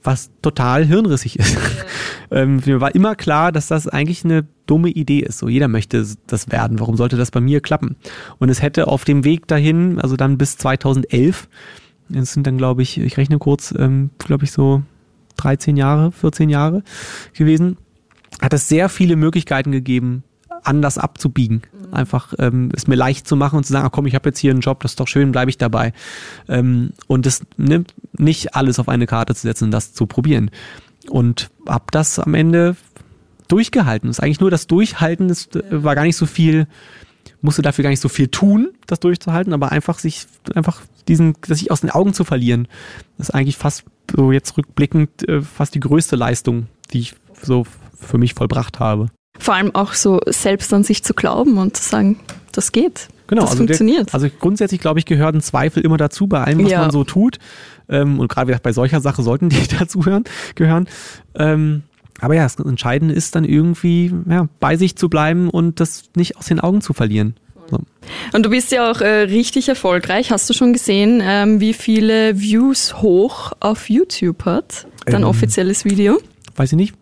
Was 0.03 0.29
total 0.41 0.85
hirnrissig 0.85 1.39
ist. 1.39 1.57
ähm, 2.31 2.61
mir 2.65 2.79
war 2.79 2.95
immer 2.95 3.15
klar, 3.15 3.51
dass 3.51 3.67
das 3.67 3.87
eigentlich 3.87 4.23
eine 4.23 4.45
dumme 4.65 4.89
Idee 4.89 5.19
ist. 5.19 5.39
So, 5.39 5.49
jeder 5.49 5.67
möchte 5.67 6.05
das 6.27 6.51
werden. 6.51 6.79
Warum 6.79 6.95
sollte 6.95 7.17
das 7.17 7.31
bei 7.31 7.41
mir 7.41 7.61
klappen? 7.61 7.95
Und 8.37 8.49
es 8.49 8.61
hätte 8.61 8.87
auf 8.87 9.05
dem 9.05 9.23
Weg 9.23 9.47
dahin, 9.47 9.99
also 9.99 10.15
dann 10.15 10.37
bis 10.37 10.57
2011, 10.57 11.49
Es 12.13 12.31
sind 12.33 12.47
dann, 12.47 12.57
glaube 12.57 12.83
ich, 12.83 12.99
ich 12.99 13.17
rechne 13.17 13.37
kurz, 13.37 13.73
ähm, 13.77 14.11
glaube 14.17 14.45
ich, 14.45 14.51
so 14.51 14.83
13 15.37 15.77
Jahre, 15.77 16.11
14 16.11 16.49
Jahre 16.49 16.83
gewesen. 17.33 17.77
Hat 18.39 18.53
es 18.53 18.69
sehr 18.69 18.87
viele 18.89 19.15
Möglichkeiten 19.15 19.71
gegeben, 19.71 20.23
anders 20.63 20.97
abzubiegen. 20.97 21.63
Einfach 21.91 22.33
ähm, 22.39 22.69
es 22.75 22.87
mir 22.87 22.95
leicht 22.95 23.27
zu 23.27 23.35
machen 23.35 23.57
und 23.57 23.65
zu 23.65 23.73
sagen, 23.73 23.85
ach 23.85 23.91
komm, 23.91 24.05
ich 24.05 24.15
habe 24.15 24.29
jetzt 24.29 24.39
hier 24.39 24.51
einen 24.51 24.61
Job, 24.61 24.81
das 24.81 24.91
ist 24.91 24.99
doch 24.99 25.07
schön, 25.07 25.31
bleibe 25.31 25.49
ich 25.49 25.57
dabei. 25.57 25.93
Ähm, 26.47 26.91
und 27.07 27.25
es 27.25 27.41
nimmt 27.57 27.93
nicht 28.13 28.55
alles 28.55 28.79
auf 28.79 28.89
eine 28.89 29.05
Karte 29.05 29.35
zu 29.35 29.41
setzen 29.41 29.65
und 29.65 29.71
das 29.71 29.93
zu 29.93 30.05
probieren. 30.05 30.51
Und 31.09 31.49
hab 31.65 31.91
das 31.91 32.19
am 32.19 32.33
Ende 32.33 32.75
durchgehalten. 33.47 34.09
Das 34.09 34.17
ist 34.17 34.23
eigentlich 34.23 34.39
nur 34.39 34.51
das 34.51 34.67
Durchhalten, 34.67 35.27
das 35.27 35.47
äh, 35.55 35.83
war 35.83 35.95
gar 35.95 36.03
nicht 36.03 36.17
so 36.17 36.25
viel, 36.25 36.67
musste 37.41 37.61
dafür 37.61 37.83
gar 37.83 37.89
nicht 37.89 38.01
so 38.01 38.09
viel 38.09 38.27
tun, 38.27 38.69
das 38.87 38.99
durchzuhalten, 38.99 39.53
aber 39.53 39.71
einfach 39.71 39.99
sich, 39.99 40.25
einfach 40.53 40.81
diesen, 41.07 41.35
das 41.47 41.59
sich 41.59 41.71
aus 41.71 41.81
den 41.81 41.89
Augen 41.91 42.13
zu 42.13 42.23
verlieren, 42.23 42.67
ist 43.17 43.33
eigentlich 43.33 43.57
fast 43.57 43.85
so 44.15 44.31
jetzt 44.31 44.57
rückblickend 44.57 45.27
äh, 45.27 45.41
fast 45.41 45.75
die 45.75 45.79
größte 45.79 46.15
Leistung, 46.15 46.67
die 46.91 46.99
ich 46.99 47.15
so 47.41 47.65
für 47.95 48.17
mich 48.17 48.33
vollbracht 48.33 48.79
habe. 48.79 49.09
Vor 49.39 49.53
allem 49.55 49.73
auch 49.75 49.93
so 49.93 50.19
selbst 50.27 50.73
an 50.73 50.83
sich 50.83 51.03
zu 51.03 51.13
glauben 51.13 51.57
und 51.57 51.77
zu 51.77 51.87
sagen, 51.87 52.19
das 52.51 52.71
geht. 52.71 53.07
Genau, 53.27 53.41
das 53.41 53.51
also 53.51 53.63
funktioniert. 53.63 54.07
Der, 54.07 54.13
also 54.15 54.27
grundsätzlich, 54.39 54.79
glaube 54.79 54.99
ich, 54.99 55.05
gehören 55.05 55.41
Zweifel 55.41 55.83
immer 55.83 55.97
dazu 55.97 56.27
bei 56.27 56.43
allem, 56.43 56.63
was 56.63 56.71
Ja. 56.71 56.79
man 56.81 56.91
so 56.91 57.03
tut. 57.03 57.39
Ähm, 57.89 58.19
und 58.19 58.29
gerade 58.29 58.57
bei 58.61 58.71
solcher 58.71 59.01
Sache 59.01 59.21
sollten 59.21 59.49
die 59.49 59.67
dazuhören, 59.79 60.23
gehören. 60.55 60.87
Ähm, 61.35 61.83
aber 62.19 62.35
ja, 62.35 62.43
das 62.43 62.55
Entscheidende 62.55 63.13
ist 63.13 63.35
dann 63.35 63.43
irgendwie 63.45 64.11
ja, 64.29 64.47
bei 64.59 64.75
sich 64.77 64.95
zu 64.95 65.09
bleiben 65.09 65.49
und 65.49 65.79
das 65.79 66.03
nicht 66.15 66.37
aus 66.37 66.45
den 66.47 66.59
Augen 66.59 66.81
zu 66.81 66.93
verlieren. 66.93 67.35
So. 67.69 67.79
Und 68.33 68.45
du 68.45 68.49
bist 68.49 68.71
ja 68.71 68.89
auch 68.89 69.01
äh, 69.01 69.23
richtig 69.23 69.67
erfolgreich. 69.67 70.31
Hast 70.31 70.49
du 70.49 70.53
schon 70.53 70.71
gesehen, 70.73 71.21
ähm, 71.23 71.59
wie 71.59 71.73
viele 71.73 72.39
Views 72.39 73.01
hoch 73.01 73.51
auf 73.59 73.89
YouTube 73.89 74.45
hat? 74.45 74.87
Dein 75.05 75.21
Ähm. 75.23 75.27
offizielles 75.27 75.83
Video? 75.85 76.17
Weiß 76.55 76.71
ich 76.71 76.77
nicht. 76.77 76.95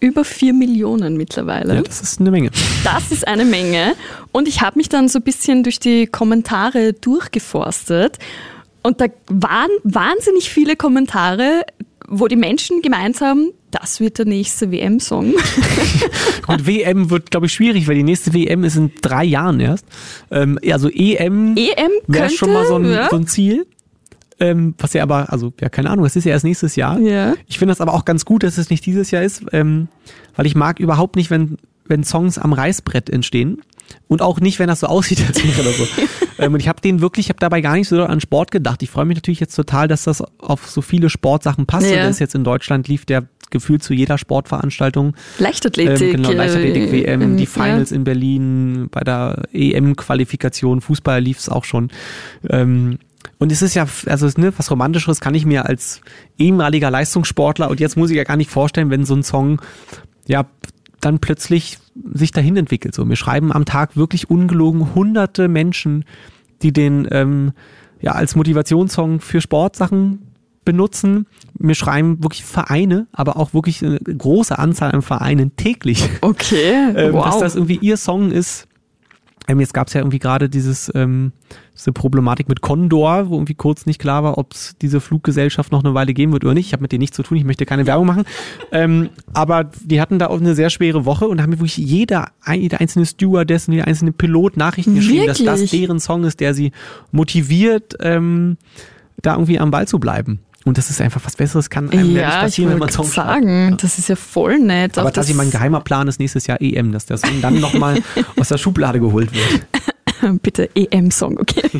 Über 0.00 0.24
vier 0.24 0.52
Millionen 0.52 1.16
mittlerweile. 1.16 1.74
Ja, 1.74 1.82
das 1.82 2.00
ist 2.00 2.20
eine 2.20 2.30
Menge. 2.30 2.50
Das 2.84 3.10
ist 3.10 3.26
eine 3.26 3.44
Menge. 3.44 3.94
Und 4.32 4.46
ich 4.46 4.60
habe 4.60 4.78
mich 4.78 4.88
dann 4.88 5.08
so 5.08 5.18
ein 5.18 5.22
bisschen 5.22 5.62
durch 5.64 5.80
die 5.80 6.06
Kommentare 6.06 6.92
durchgeforstet. 6.92 8.18
Und 8.82 9.00
da 9.00 9.06
waren 9.28 9.70
wahnsinnig 9.82 10.50
viele 10.50 10.76
Kommentare, 10.76 11.64
wo 12.06 12.26
die 12.26 12.36
Menschen 12.36 12.80
gemeint 12.80 13.20
haben, 13.20 13.52
das 13.70 14.00
wird 14.00 14.18
der 14.18 14.24
nächste 14.24 14.70
WM-Song. 14.70 15.34
Und 16.46 16.66
WM 16.66 17.10
wird, 17.10 17.30
glaube 17.30 17.46
ich, 17.46 17.52
schwierig, 17.52 17.86
weil 17.86 17.96
die 17.96 18.02
nächste 18.02 18.32
WM 18.32 18.64
ist 18.64 18.76
in 18.76 18.92
drei 19.02 19.24
Jahren 19.24 19.60
erst. 19.60 19.84
Ähm, 20.30 20.58
also 20.70 20.88
EM 20.88 21.54
EM 21.56 21.90
wäre 22.06 22.30
schon 22.30 22.52
mal 22.52 22.66
so 22.66 22.76
ein, 22.76 22.90
ja. 22.90 23.08
so 23.10 23.16
ein 23.16 23.26
Ziel. 23.26 23.66
Ähm, 24.40 24.74
was 24.78 24.92
ja 24.92 25.02
aber, 25.02 25.32
also 25.32 25.52
ja, 25.60 25.68
keine 25.68 25.90
Ahnung, 25.90 26.04
das 26.04 26.14
ist 26.14 26.24
ja 26.24 26.32
erst 26.32 26.44
nächstes 26.44 26.76
Jahr. 26.76 26.98
Ja. 27.00 27.34
Ich 27.46 27.58
finde 27.58 27.72
das 27.72 27.80
aber 27.80 27.94
auch 27.94 28.04
ganz 28.04 28.24
gut, 28.24 28.42
dass 28.44 28.56
es 28.56 28.70
nicht 28.70 28.86
dieses 28.86 29.10
Jahr 29.10 29.22
ist, 29.22 29.44
ähm, 29.52 29.88
weil 30.36 30.46
ich 30.46 30.54
mag 30.54 30.78
überhaupt 30.78 31.16
nicht, 31.16 31.30
wenn, 31.30 31.58
wenn 31.86 32.04
Songs 32.04 32.38
am 32.38 32.52
Reißbrett 32.52 33.10
entstehen. 33.10 33.62
Und 34.06 34.20
auch 34.20 34.38
nicht, 34.38 34.58
wenn 34.58 34.68
das 34.68 34.80
so 34.80 34.86
aussieht, 34.86 35.22
als 35.26 35.42
wäre 35.42 35.64
das 35.64 35.78
so. 35.78 35.86
ähm, 36.38 36.54
und 36.54 36.60
ich 36.60 36.68
habe 36.68 36.80
den 36.80 37.00
wirklich, 37.00 37.26
ich 37.26 37.30
habe 37.30 37.40
dabei 37.40 37.60
gar 37.60 37.74
nicht 37.74 37.88
so 37.88 38.02
an 38.04 38.20
Sport 38.20 38.50
gedacht. 38.50 38.82
Ich 38.82 38.90
freue 38.90 39.06
mich 39.06 39.16
natürlich 39.16 39.40
jetzt 39.40 39.54
total, 39.54 39.88
dass 39.88 40.04
das 40.04 40.22
auf 40.38 40.68
so 40.68 40.82
viele 40.82 41.10
Sportsachen 41.10 41.66
passt. 41.66 41.90
Ja. 41.90 42.02
Und 42.02 42.08
das 42.10 42.18
jetzt 42.18 42.34
in 42.34 42.44
Deutschland 42.44 42.86
lief 42.86 43.06
der 43.06 43.24
gefühlt 43.50 43.82
zu 43.82 43.94
jeder 43.94 44.18
Sportveranstaltung. 44.18 45.14
Leichtathletik. 45.38 46.14
Ähm, 46.14 46.16
genau, 46.16 46.32
Leichtathletik-WM, 46.32 47.34
äh, 47.34 47.36
die 47.36 47.44
ja. 47.44 47.50
Finals 47.50 47.92
in 47.92 48.04
Berlin, 48.04 48.88
bei 48.90 49.00
der 49.00 49.42
EM-Qualifikation, 49.52 50.82
Fußball 50.82 51.22
lief 51.22 51.38
es 51.38 51.48
auch 51.48 51.64
schon. 51.64 51.90
Ähm, 52.48 52.98
und 53.38 53.52
es 53.52 53.62
ist 53.62 53.74
ja, 53.74 53.86
also 54.06 54.28
ne, 54.36 54.52
was 54.56 54.70
Romantischeres 54.70 55.20
kann 55.20 55.34
ich 55.34 55.46
mir 55.46 55.66
als 55.66 56.00
ehemaliger 56.38 56.90
Leistungssportler 56.90 57.70
und 57.70 57.80
jetzt 57.80 57.96
muss 57.96 58.10
ich 58.10 58.16
ja 58.16 58.24
gar 58.24 58.36
nicht 58.36 58.50
vorstellen, 58.50 58.90
wenn 58.90 59.04
so 59.04 59.14
ein 59.14 59.22
Song 59.22 59.60
ja 60.26 60.46
dann 61.00 61.20
plötzlich 61.20 61.78
sich 62.12 62.32
dahin 62.32 62.56
entwickelt. 62.56 62.94
So, 62.94 63.04
mir 63.04 63.16
schreiben 63.16 63.52
am 63.52 63.64
Tag 63.64 63.96
wirklich 63.96 64.30
ungelogen 64.30 64.94
hunderte 64.94 65.48
Menschen, 65.48 66.04
die 66.62 66.72
den 66.72 67.06
ähm, 67.10 67.52
ja 68.00 68.12
als 68.12 68.34
Motivationssong 68.36 69.20
für 69.20 69.40
Sportsachen 69.40 70.28
benutzen. 70.64 71.26
Mir 71.58 71.74
schreiben 71.74 72.22
wirklich 72.22 72.44
Vereine, 72.44 73.06
aber 73.12 73.36
auch 73.36 73.54
wirklich 73.54 73.84
eine 73.84 73.98
große 73.98 74.58
Anzahl 74.58 74.92
an 74.92 75.02
Vereinen 75.02 75.56
täglich, 75.56 76.08
Okay, 76.20 76.72
ähm, 76.96 77.12
wow. 77.14 77.24
dass 77.24 77.38
das 77.38 77.54
irgendwie 77.54 77.78
ihr 77.80 77.96
Song 77.96 78.30
ist. 78.30 78.68
Ähm, 79.48 79.60
jetzt 79.60 79.72
gab 79.72 79.88
es 79.88 79.94
ja 79.94 80.02
irgendwie 80.02 80.18
gerade 80.18 80.48
dieses 80.48 80.92
ähm, 80.94 81.32
diese 81.74 81.92
Problematik 81.92 82.48
mit 82.48 82.60
Condor, 82.60 83.30
wo 83.30 83.34
irgendwie 83.34 83.54
kurz 83.54 83.86
nicht 83.86 83.98
klar 83.98 84.22
war, 84.22 84.36
ob 84.36 84.52
es 84.52 84.76
diese 84.82 85.00
Fluggesellschaft 85.00 85.72
noch 85.72 85.82
eine 85.82 85.94
Weile 85.94 86.12
geben 86.12 86.32
wird 86.32 86.44
oder 86.44 86.54
nicht. 86.54 86.66
Ich 86.66 86.72
habe 86.72 86.82
mit 86.82 86.92
denen 86.92 87.00
nichts 87.00 87.16
zu 87.16 87.22
tun, 87.22 87.38
ich 87.38 87.44
möchte 87.44 87.64
keine 87.64 87.86
Werbung 87.86 88.06
machen. 88.06 88.24
ähm, 88.72 89.08
aber 89.32 89.64
die 89.64 90.00
hatten 90.00 90.18
da 90.18 90.26
auch 90.26 90.40
eine 90.40 90.54
sehr 90.54 90.70
schwere 90.70 91.04
Woche 91.04 91.26
und 91.26 91.40
haben 91.40 91.50
mir 91.50 91.58
wirklich 91.58 91.78
jeder, 91.78 92.32
jeder 92.52 92.80
einzelne 92.80 93.06
Stewardess 93.06 93.68
und 93.68 93.74
jeder 93.74 93.86
einzelne 93.86 94.12
Pilot 94.12 94.56
Nachrichten 94.56 94.94
geschrieben, 94.94 95.26
dass 95.26 95.38
das 95.38 95.60
Wirklich? 95.60 95.80
deren 95.80 96.00
Song 96.00 96.24
ist, 96.24 96.40
der 96.40 96.52
sie 96.52 96.72
motiviert, 97.10 97.94
ähm, 98.00 98.58
da 99.22 99.32
irgendwie 99.32 99.58
am 99.58 99.70
Ball 99.70 99.88
zu 99.88 99.98
bleiben. 99.98 100.40
Und 100.64 100.76
das 100.76 100.90
ist 100.90 101.00
einfach 101.00 101.24
was 101.24 101.36
Besseres, 101.36 101.70
kann 101.70 101.88
einem 101.90 102.00
ja, 102.00 102.06
nicht 102.06 102.16
ja, 102.20 102.28
ich 102.28 102.34
passieren, 102.42 102.70
wenn 102.72 102.78
man 102.78 102.90
schreibt. 102.90 103.08
sagen, 103.08 103.76
das 103.80 103.98
ist 103.98 104.08
ja 104.08 104.16
voll 104.16 104.58
nett. 104.58 104.98
Aber 104.98 105.08
das- 105.08 105.14
tatsächlich 105.14 105.36
mein 105.36 105.50
geheimer 105.50 105.80
Plan 105.80 106.08
ist 106.08 106.20
nächstes 106.20 106.46
Jahr 106.46 106.60
EM, 106.60 106.92
dass 106.92 107.06
der 107.06 107.16
Song 107.16 107.40
dann 107.40 107.60
nochmal 107.60 108.02
aus 108.36 108.48
der 108.48 108.58
Schublade 108.58 109.00
geholt 109.00 109.30
wird. 109.32 110.40
Bitte 110.42 110.68
EM-Song, 110.74 111.38
okay. 111.38 111.62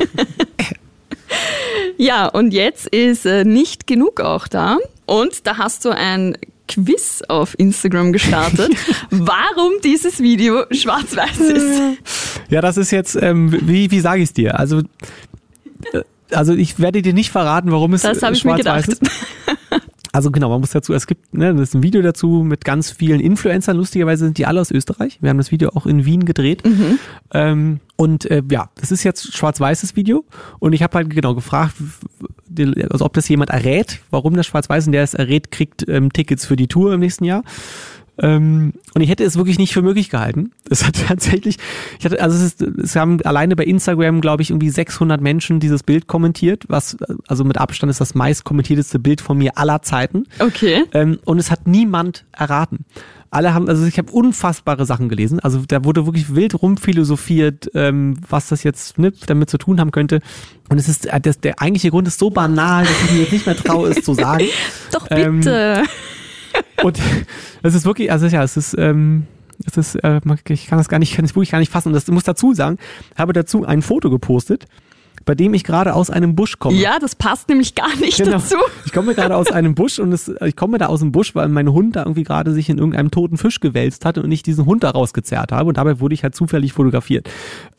ja, 1.99 2.27
und 2.27 2.53
jetzt 2.55 2.87
ist 2.89 3.27
äh, 3.27 3.45
nicht 3.45 3.87
genug 3.87 4.21
auch 4.21 4.49
da. 4.49 4.79
Und 5.07 5.47
da 5.47 5.59
hast 5.59 5.85
du 5.85 5.91
ein 5.91 6.37
Quiz 6.69 7.23
auf 7.29 7.59
Instagram 7.59 8.13
gestartet, 8.13 8.71
warum 9.11 9.73
dieses 9.83 10.21
Video 10.21 10.65
schwarz-weiß 10.71 11.41
ist. 11.41 11.81
Ja, 12.51 12.61
das 12.61 12.77
ist 12.77 12.91
jetzt, 12.91 13.17
ähm, 13.21 13.57
wie, 13.63 13.91
wie 13.91 14.01
sage 14.01 14.23
ich 14.23 14.29
es 14.29 14.33
dir? 14.35 14.59
Also, 14.59 14.81
äh, 15.93 16.03
also 16.33 16.55
ich 16.55 16.79
werde 16.79 17.03
dir 17.03 17.15
nicht 17.15 17.31
verraten, 17.31 17.71
warum 17.71 17.95
es 17.95 18.03
Das 18.03 18.23
habe 18.23 18.35
ich 18.35 18.45
mir 18.45 18.57
gedacht. 18.57 18.89
ist. 18.89 19.03
Also 20.13 20.31
genau, 20.31 20.49
man 20.49 20.61
muss 20.61 20.71
dazu, 20.71 20.95
es 20.95 21.07
gibt, 21.07 21.35
ne, 21.35 21.53
das 21.55 21.69
ist 21.69 21.75
ein 21.75 21.83
Video 21.83 22.01
dazu 22.03 22.43
mit 22.43 22.65
ganz 22.65 22.91
vielen 22.91 23.21
Influencern. 23.21 23.77
Lustigerweise 23.77 24.25
sind 24.25 24.39
die 24.39 24.47
alle 24.47 24.61
aus 24.61 24.71
Österreich. 24.71 25.19
Wir 25.21 25.31
haben 25.31 25.37
das 25.37 25.53
Video 25.53 25.71
auch 25.75 25.87
in 25.87 26.05
Wien 26.05 26.25
gedreht. 26.25 26.67
Mhm. 26.67 26.99
Ähm, 27.33 27.81
und 27.97 28.29
äh, 28.31 28.43
ja, 28.51 28.71
das 28.81 28.91
ist 28.91 29.05
jetzt 29.05 29.37
schwarz-weißes 29.37 29.97
Video. 29.97 30.25
Und 30.59 30.73
ich 30.73 30.83
habe 30.83 30.97
halt 30.97 31.11
genau 31.11 31.35
gefragt, 31.35 31.75
also 32.91 33.05
ob 33.05 33.13
das 33.13 33.29
jemand 33.29 33.51
errät, 33.51 34.01
warum 34.11 34.35
das 34.35 34.47
schwarz-weiß. 34.47 34.87
Und 34.87 34.93
der 34.93 35.03
es 35.03 35.15
errät, 35.15 35.51
kriegt 35.51 35.87
ähm, 35.89 36.13
Tickets 36.13 36.47
für 36.47 36.57
die 36.57 36.69
Tour 36.69 36.95
im 36.95 37.01
nächsten 37.01 37.25
Jahr. 37.25 37.45
Ähm, 38.21 38.73
und 38.95 39.01
ich 39.01 39.11
hätte 39.11 39.25
es 39.25 39.37
wirklich 39.37 39.59
nicht 39.59 39.73
für 39.73 39.83
möglich 39.83 40.11
gehalten. 40.11 40.53
Es 40.69 40.87
hat 40.87 40.97
tatsächlich, 41.09 41.59
ich 41.99 42.05
hatte, 42.05 42.21
also 42.21 42.37
es, 42.37 42.55
ist, 42.55 42.63
es 42.63 42.97
haben 42.97 43.21
alleine 43.23 43.57
bei 43.57 43.65
Instagram, 43.65 44.21
glaube 44.21 44.43
ich, 44.43 44.51
irgendwie 44.51 44.71
600 44.71 45.21
Menschen 45.21 45.61
dieses 45.61 45.83
Bild 45.83 46.07
kommentiert, 46.07 46.65
was 46.69 46.97
also 47.27 47.45
mit 47.45 47.59
Abstand 47.59 47.91
ist 47.91 48.01
das 48.01 48.15
meist 48.15 48.45
kommentierteste 48.45 48.99
Bild 48.99 49.21
von 49.21 49.39
mir 49.39 49.57
aller 49.57 49.83
Zeiten. 49.83 50.25
Okay. 50.39 50.85
Ähm, 50.93 51.19
und 51.25 51.39
es 51.39 51.51
hat 51.51 51.67
niemand 51.67 52.25
erraten. 52.33 52.85
Alle 53.31 53.53
haben, 53.53 53.69
also 53.69 53.85
ich 53.85 53.99
habe 53.99 54.11
unfassbare 54.11 54.87
Sachen 54.87 55.11
gelesen. 55.11 55.39
Also 55.41 55.63
da 55.69 55.85
wurde 55.85 56.07
wirklich 56.07 56.35
wild 56.35 56.63
rumphilosophiert, 56.63 57.71
ähm, 57.75 58.17
was 58.29 58.49
das 58.49 58.63
jetzt 58.63 58.99
ne, 58.99 59.13
damit 59.27 59.51
zu 59.51 59.59
tun 59.59 59.81
haben 59.81 59.91
könnte. 59.91 60.21
Und 60.71 60.79
es 60.79 60.89
ist, 60.89 61.07
äh, 61.07 61.21
das, 61.21 61.39
der 61.39 61.61
eigentliche 61.61 61.91
Grund 61.91 62.09
ist 62.09 62.19
so 62.19 62.31
banal, 62.31 62.85
dass 62.85 63.05
ich 63.05 63.13
mir 63.13 63.21
jetzt 63.21 63.33
nicht 63.33 63.47
mehr 63.47 63.57
traue, 63.57 63.91
es 63.91 64.03
zu 64.03 64.15
sagen. 64.15 64.47
Doch 64.93 65.07
Ähm, 65.11 65.41
bitte. 65.41 65.83
Und 66.83 66.99
es 67.62 67.75
ist 67.75 67.85
wirklich, 67.85 68.11
also 68.12 68.27
ja, 68.27 68.43
es 68.43 68.57
ist, 68.57 68.75
ähm, 68.79 69.27
es 69.67 69.77
ist, 69.77 69.95
äh, 69.97 70.21
ich 70.49 70.67
kann 70.67 70.79
das 70.79 70.88
gar 70.88 70.99
nicht, 70.99 71.15
kann 71.15 71.25
es 71.25 71.33
wirklich 71.35 71.50
gar 71.50 71.59
nicht 71.59 71.73
fassen. 71.73 71.88
Und 71.88 71.95
das 71.95 72.05
ich 72.05 72.11
muss 72.15 72.25
dazu 72.25 72.55
sagen, 72.55 72.79
habe 73.17 73.33
dazu 73.33 73.65
ein 73.65 73.83
Foto 73.83 74.09
gepostet, 74.11 74.67
bei 75.25 75.35
dem 75.35 75.53
ich 75.53 75.62
gerade 75.65 75.93
aus 75.95 76.09
einem 76.09 76.35
Busch 76.37 76.59
komme. 76.59 76.79
ja, 76.79 76.99
das 76.99 77.15
passt 77.15 77.49
nämlich 77.50 77.75
gar 77.75 77.95
nicht 77.97 78.17
Genau. 78.19 78.31
dazu. 78.38 78.55
Ich 78.87 78.93
komme 78.93 79.15
gerade 79.15 79.37
aus 79.37 79.49
einem 79.49 79.75
Busch 79.75 79.99
und 79.99 80.12
es, 80.12 80.31
ich 80.47 80.57
komme 80.57 80.79
da 80.79 80.87
aus 80.87 81.00
dem 81.00 81.12
Busch, 81.12 81.35
weil 81.35 81.49
mein 81.49 81.71
Hund 81.71 81.97
da 81.97 82.03
irgendwie 82.03 82.23
gerade 82.23 82.53
sich 82.55 82.71
in 82.71 82.79
irgendeinem 82.79 83.11
toten 83.11 83.37
Fisch 83.37 83.61
gewälzt 83.61 84.05
hatte 84.07 84.23
und 84.23 84.33
ich 84.33 84.43
diesen 84.43 84.65
Hund 84.65 84.85
da 84.85 84.91
rausgezerrt 84.91 85.53
habe 85.53 85.69
und 85.69 85.77
dabei 85.77 86.00
wurde 86.00 86.15
ich 86.15 86.23
halt 86.23 86.35
zufällig 86.35 86.73
fotografiert. 86.73 87.29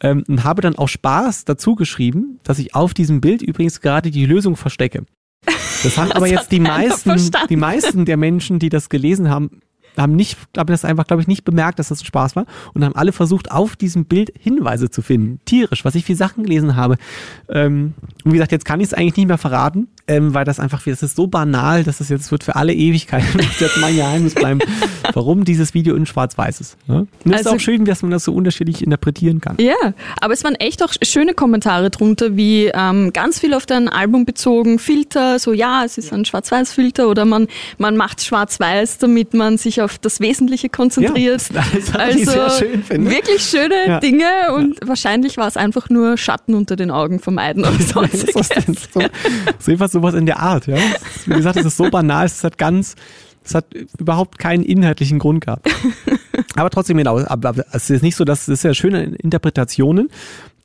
Ähm, 0.01 0.23
und 0.27 0.43
habe 0.43 0.61
dann 0.61 0.75
auch 0.77 0.89
Spaß 0.89 1.45
dazu 1.45 1.73
geschrieben, 1.75 2.39
dass 2.43 2.59
ich 2.59 2.75
auf 2.75 2.93
diesem 2.93 3.19
Bild 3.21 3.41
übrigens 3.41 3.81
gerade 3.81 4.11
die 4.11 4.25
Lösung 4.25 4.55
verstecke. 4.55 5.05
Das 5.83 5.97
haben 5.97 6.11
aber 6.11 6.27
jetzt 6.27 6.51
die 6.51 6.59
meisten, 6.59 7.09
verstanden. 7.11 7.47
die 7.49 7.55
meisten 7.55 8.05
der 8.05 8.17
Menschen, 8.17 8.59
die 8.59 8.69
das 8.69 8.89
gelesen 8.89 9.29
haben, 9.29 9.61
haben 9.97 10.15
nicht, 10.15 10.37
haben 10.57 10.67
das 10.67 10.85
einfach, 10.85 11.07
glaube 11.07 11.21
ich, 11.21 11.27
nicht 11.27 11.43
bemerkt, 11.43 11.79
dass 11.79 11.89
das 11.89 12.01
ein 12.01 12.05
Spaß 12.05 12.35
war 12.35 12.45
und 12.73 12.83
haben 12.83 12.95
alle 12.95 13.11
versucht, 13.11 13.51
auf 13.51 13.75
diesem 13.75 14.05
Bild 14.05 14.31
Hinweise 14.39 14.89
zu 14.89 15.01
finden. 15.01 15.39
Tierisch, 15.45 15.85
was 15.85 15.95
ich 15.95 16.05
für 16.05 16.15
Sachen 16.15 16.43
gelesen 16.43 16.75
habe. 16.75 16.97
Ähm, 17.49 17.93
und 18.23 18.31
wie 18.31 18.37
gesagt, 18.37 18.51
jetzt 18.51 18.65
kann 18.65 18.79
ich 18.79 18.87
es 18.87 18.93
eigentlich 18.93 19.17
nicht 19.17 19.27
mehr 19.27 19.37
verraten. 19.37 19.87
Ähm, 20.09 20.33
weil 20.33 20.43
das 20.43 20.59
einfach, 20.59 20.85
es 20.87 21.03
ist 21.03 21.15
so 21.15 21.27
banal, 21.27 21.83
dass 21.83 21.99
es 22.01 22.09
jetzt 22.09 22.31
wird 22.31 22.43
für 22.43 22.55
alle 22.55 22.73
Ewigkeit 22.73 23.23
jetzt 23.59 23.77
mein 23.77 23.95
Geheimnis 23.95 24.33
bleiben, 24.35 24.59
warum 25.13 25.45
dieses 25.45 25.73
Video 25.73 25.95
in 25.95 26.05
Schwarz-Weiß 26.05 26.59
ist. 26.61 26.77
Ne? 26.87 27.07
Und 27.23 27.31
es 27.31 27.37
Also- 27.39 27.49
ist 27.51 27.55
auch 27.55 27.59
schön, 27.59 27.85
dass 27.85 28.01
man 28.01 28.11
das 28.11 28.23
so 28.25 28.33
unterschiedlich 28.33 28.83
interpretieren 28.83 29.39
kann. 29.39 29.55
Ja, 29.59 29.75
aber 30.19 30.33
es 30.33 30.43
waren 30.43 30.55
echt 30.55 30.83
auch 30.83 30.93
schöne 31.03 31.33
Kommentare 31.33 31.89
drunter, 31.89 32.35
wie 32.35 32.71
ähm, 32.73 33.13
ganz 33.13 33.39
viel 33.39 33.53
auf 33.53 33.65
dein 33.65 33.87
Album 33.87 34.25
bezogen, 34.25 34.79
Filter, 34.79 35.39
so 35.39 35.53
ja, 35.53 35.83
es 35.85 35.97
ist 35.97 36.11
ein 36.11 36.25
Schwarz-Weiß-Filter 36.25 37.07
oder 37.07 37.25
man, 37.25 37.47
man 37.77 37.95
macht 37.95 38.23
Schwarz-Weiß, 38.23 38.97
damit 38.97 39.33
man 39.33 39.57
sich 39.57 39.81
auf 39.81 39.97
das 39.99 40.19
Wesentliche 40.19 40.69
konzentriert. 40.69 41.49
Ja, 41.53 41.63
das 41.93 42.15
ich 42.15 42.25
sehr 42.25 42.49
schön 42.49 42.83
wirklich 43.09 43.41
schöne 43.43 43.75
Ja. 43.87 43.99
Dinge 43.99 44.25
und 44.55 44.77
wahrscheinlich 44.85 45.37
war 45.37 45.47
es 45.47 45.55
einfach 45.57 45.89
nur 45.89 46.17
Schatten 46.17 46.55
unter 46.55 46.75
den 46.75 46.89
Augen 46.91 47.19
vermeiden 47.19 47.63
oder 47.63 47.71
das 47.77 47.89
sonstiges. 47.89 48.89
So, 48.93 49.01
so 49.59 49.71
etwas 49.71 49.95
sowas 49.99 50.13
in 50.15 50.25
der 50.25 50.39
Art, 50.39 50.67
ja. 50.67 50.77
Wie 51.25 51.33
gesagt, 51.33 51.57
es 51.57 51.65
ist 51.65 51.77
so 51.77 51.89
banal, 51.89 52.25
es 52.25 52.43
hat 52.43 52.57
ganz, 52.57 52.95
es 53.43 53.55
hat 53.55 53.65
überhaupt 53.97 54.39
keinen 54.39 54.63
inhaltlichen 54.63 55.19
Grund 55.19 55.45
gehabt. 55.45 55.67
Aber 56.55 56.69
trotzdem 56.69 56.97
genau, 56.97 57.19
aber 57.25 57.53
es 57.71 57.89
ist 57.89 58.01
nicht 58.01 58.15
so, 58.15 58.25
dass 58.25 58.43
es 58.43 58.59
ist 58.59 58.63
ja 58.63 58.73
schöne 58.73 59.03
Interpretationen, 59.15 60.09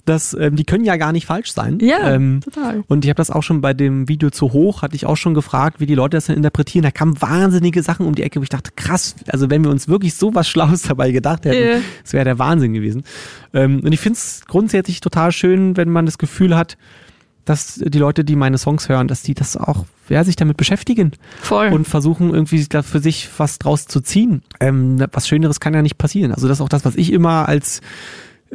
dass 0.07 0.35
ähm, 0.39 0.55
die 0.57 0.65
können 0.65 0.85
ja 0.85 0.97
gar 0.97 1.13
nicht 1.13 1.25
falsch 1.25 1.53
sein. 1.53 1.79
Ja, 1.81 2.13
ähm, 2.13 2.41
total. 2.45 2.85
Und 2.89 3.07
ich 3.07 3.09
habe 3.09 3.17
das 3.17 3.31
auch 3.31 3.43
schon 3.43 3.63
bei 3.63 3.73
dem 3.73 4.07
Video 4.07 4.29
zu 4.29 4.53
hoch, 4.53 4.83
hatte 4.83 4.95
ich 4.97 5.07
auch 5.07 5.17
schon 5.17 5.33
gefragt, 5.33 5.81
wie 5.81 5.87
die 5.87 5.95
Leute 5.95 6.19
das 6.19 6.27
dann 6.27 6.37
interpretieren. 6.37 6.83
Da 6.83 6.91
kamen 6.91 7.19
wahnsinnige 7.23 7.83
Sachen 7.83 8.07
um 8.07 8.15
die 8.15 8.23
Ecke, 8.23 8.39
wo 8.39 8.43
ich 8.43 8.51
dachte, 8.51 8.71
krass, 8.77 9.17
also 9.29 9.49
wenn 9.49 9.65
wir 9.65 9.71
uns 9.71 9.89
wirklich 9.89 10.15
so 10.15 10.35
was 10.35 10.47
Schlaues 10.47 10.83
dabei 10.89 11.11
gedacht 11.11 11.47
hätten, 11.47 11.69
Ja. 11.69 11.81
das 12.03 12.13
wäre 12.13 12.25
der 12.27 12.39
Wahnsinn 12.39 12.75
gewesen. 12.75 13.03
Ähm, 13.55 13.81
und 13.83 13.93
ich 13.93 14.01
finde 14.01 14.19
es 14.19 14.43
grundsätzlich 14.47 15.01
total 15.01 15.33
schön, 15.33 15.77
wenn 15.79 15.89
man 15.89 16.05
das 16.05 16.19
Gefühl 16.19 16.55
hat, 16.55 16.77
dass 17.45 17.75
die 17.85 17.99
Leute, 17.99 18.25
die 18.25 18.37
meine 18.37 18.59
Songs 18.59 18.89
hören, 18.89 19.09
dass 19.09 19.23
die 19.23 19.35
das 19.35 19.57
auch, 19.57 19.85
ja, 20.09 20.25
sich 20.25 20.37
damit 20.37 20.57
beschäftigen 20.57 21.13
Voll. 21.41 21.69
und 21.69 21.87
versuchen 21.87 22.33
irgendwie 22.33 22.65
da 22.69 22.83
für 22.83 23.01
sich 23.01 23.29
was 23.37 23.59
draus 23.59 23.87
zu 23.87 24.01
ziehen. 24.01 24.43
Ähm, 24.61 25.05
was 25.13 25.29
Schöneres 25.29 25.61
kann 25.61 25.75
ja 25.75 25.83
nicht 25.83 25.99
passieren. 25.99 26.33
Also 26.33 26.49
das 26.49 26.59
ist 26.59 26.63
auch 26.63 26.69
das, 26.69 26.85
was 26.85 26.97
ich 26.97 27.13
immer 27.13 27.49
als, 27.49 27.81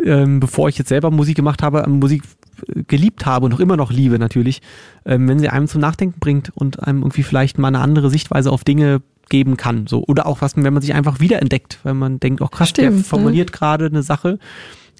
ähm, 0.04 0.40
bevor 0.40 0.70
ich 0.70 0.78
jetzt 0.78 0.90
selber 0.90 1.12
Musik 1.12 1.36
gemacht 1.36 1.62
habe, 1.62 1.88
Musik 1.88 2.24
äh, 2.68 2.84
geliebt 2.84 3.26
habe 3.26 3.46
und 3.46 3.54
auch 3.54 3.60
immer 3.60 3.78
noch 3.78 3.92
liebe 3.92 4.18
natürlich, 4.18 4.62
ähm, 5.06 5.28
wenn 5.28 5.40
sie 5.40 5.50
einem 5.50 5.68
zum 5.68 5.82
Nachdenken 5.82 6.20
bringt 6.20 6.52
und 6.56 6.82
einem 6.84 7.02
irgendwie 7.02 7.24
vielleicht 7.24 7.58
mal 7.58 7.68
eine 7.70 7.80
andere 7.80 8.10
Sichtweise 8.10 8.52
auf 8.52 8.64
Dinge 8.64 9.02
geben 9.30 9.58
kann. 9.58 9.86
So. 9.88 10.04
Oder 10.08 10.26
auch 10.26 10.42
was, 10.42 10.58
wenn 10.58 10.74
man 10.74 10.82
sich 10.82 10.96
einfach 10.96 11.20
wiederentdeckt, 11.20 11.80
wenn 11.84 11.98
man 11.98 12.20
denkt, 12.20 12.42
oh 12.42 12.48
krass, 12.48 12.74
der 12.74 12.86
Stimmt, 12.86 12.98
ne? 12.98 13.04
formuliert 13.04 13.54
gerade 13.54 13.86
eine 13.86 14.02
Sache, 14.02 14.40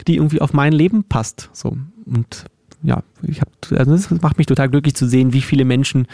die 0.08 0.16
irgendwie 0.16 0.42
auf 0.42 0.54
mein 0.54 0.72
Leben 0.72 1.04
passt. 1.04 1.50
So. 1.52 1.76
Und 2.06 2.46
ja, 2.84 3.04
ich 3.24 3.42
habe, 3.42 3.52
also 3.78 3.92
das 3.92 4.10
macht 4.22 4.38
mich 4.38 4.48
total 4.48 4.70
glücklich 4.70 4.96
zu 4.96 5.08
sehen, 5.08 5.34
wie 5.34 5.42
viele 5.42 5.66
Menschen 5.66 6.08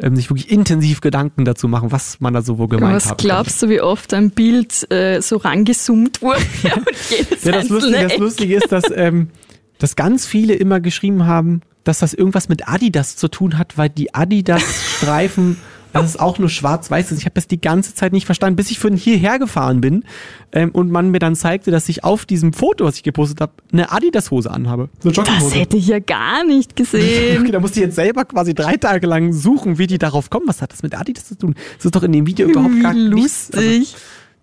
ähm, 0.00 0.16
sich 0.16 0.30
wirklich 0.30 0.50
intensiv 0.50 1.00
Gedanken 1.00 1.44
dazu 1.44 1.68
machen, 1.68 1.90
was 1.90 2.20
man 2.20 2.32
da 2.34 2.42
so 2.42 2.58
wohl 2.58 2.68
gemeint 2.68 2.94
Was 2.96 3.10
hat. 3.10 3.18
glaubst 3.18 3.62
du, 3.62 3.68
wie 3.68 3.80
oft 3.80 4.14
ein 4.14 4.30
Bild 4.30 4.90
äh, 4.92 5.20
so 5.20 5.36
rangezoomt 5.38 6.22
wurde 6.22 6.40
jedes 7.10 7.44
Ja, 7.44 7.52
das 7.52 7.68
Lustige, 7.68 8.08
das? 8.08 8.18
Lustige 8.18 8.54
ist, 8.56 8.70
dass, 8.70 8.84
ähm, 8.94 9.30
dass 9.78 9.96
ganz 9.96 10.26
viele 10.26 10.54
immer 10.54 10.80
geschrieben 10.80 11.26
haben, 11.26 11.62
dass 11.84 11.98
das 11.98 12.14
irgendwas 12.14 12.48
mit 12.48 12.68
Adidas 12.68 13.16
zu 13.16 13.28
tun 13.28 13.58
hat, 13.58 13.78
weil 13.78 13.88
die 13.88 14.14
Adidas-Streifen, 14.14 15.56
das 15.92 16.04
ist 16.10 16.20
auch 16.20 16.38
nur 16.38 16.48
schwarz-weiß 16.48 17.12
ist. 17.12 17.18
Ich 17.18 17.24
habe 17.24 17.34
das 17.34 17.46
die 17.46 17.60
ganze 17.60 17.94
Zeit 17.94 18.12
nicht 18.12 18.26
verstanden, 18.26 18.56
bis 18.56 18.70
ich 18.70 18.78
von 18.78 18.94
hierher 18.96 19.38
gefahren 19.38 19.80
bin 19.80 20.04
ähm, 20.52 20.70
und 20.70 20.90
man 20.90 21.10
mir 21.10 21.18
dann 21.18 21.34
zeigte, 21.36 21.70
dass 21.70 21.88
ich 21.88 22.04
auf 22.04 22.26
diesem 22.26 22.52
Foto, 22.52 22.84
was 22.84 22.96
ich 22.96 23.02
gepostet 23.02 23.40
habe, 23.40 23.52
eine 23.72 23.90
Adidas-Hose 23.90 24.50
anhabe. 24.50 24.88
Eine 25.02 25.12
Das 25.12 25.54
hätte 25.54 25.76
ich 25.76 25.86
ja 25.88 25.98
gar 25.98 26.44
nicht 26.44 26.76
gesehen. 26.76 27.42
Okay, 27.42 27.52
da 27.52 27.60
musste 27.60 27.80
ich 27.80 27.86
jetzt 27.86 27.96
selber 27.96 28.24
quasi 28.24 28.54
drei 28.54 28.76
Tage 28.76 29.06
lang 29.06 29.32
suchen, 29.32 29.78
wie 29.78 29.86
die 29.86 29.98
darauf 29.98 30.30
kommen. 30.30 30.46
Was 30.48 30.60
hat 30.62 30.72
das 30.72 30.82
mit 30.82 30.98
Adidas 30.98 31.28
zu 31.28 31.36
tun? 31.38 31.54
Das 31.76 31.86
ist 31.86 31.94
doch 31.94 32.02
in 32.02 32.12
dem 32.12 32.26
Video 32.26 32.48
überhaupt 32.48 32.80
gar 32.82 32.94
Wie 32.94 33.08
nichts. 33.08 33.50
Also, 33.52 33.66
lustig. 33.68 33.96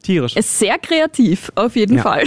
tierisch. 0.04 0.34
Es 0.36 0.46
ist 0.48 0.60
sehr 0.60 0.78
kreativ, 0.80 1.52
auf 1.56 1.75
jeden 1.75 1.98
Ja. 1.98 2.04
Fall. 2.04 2.24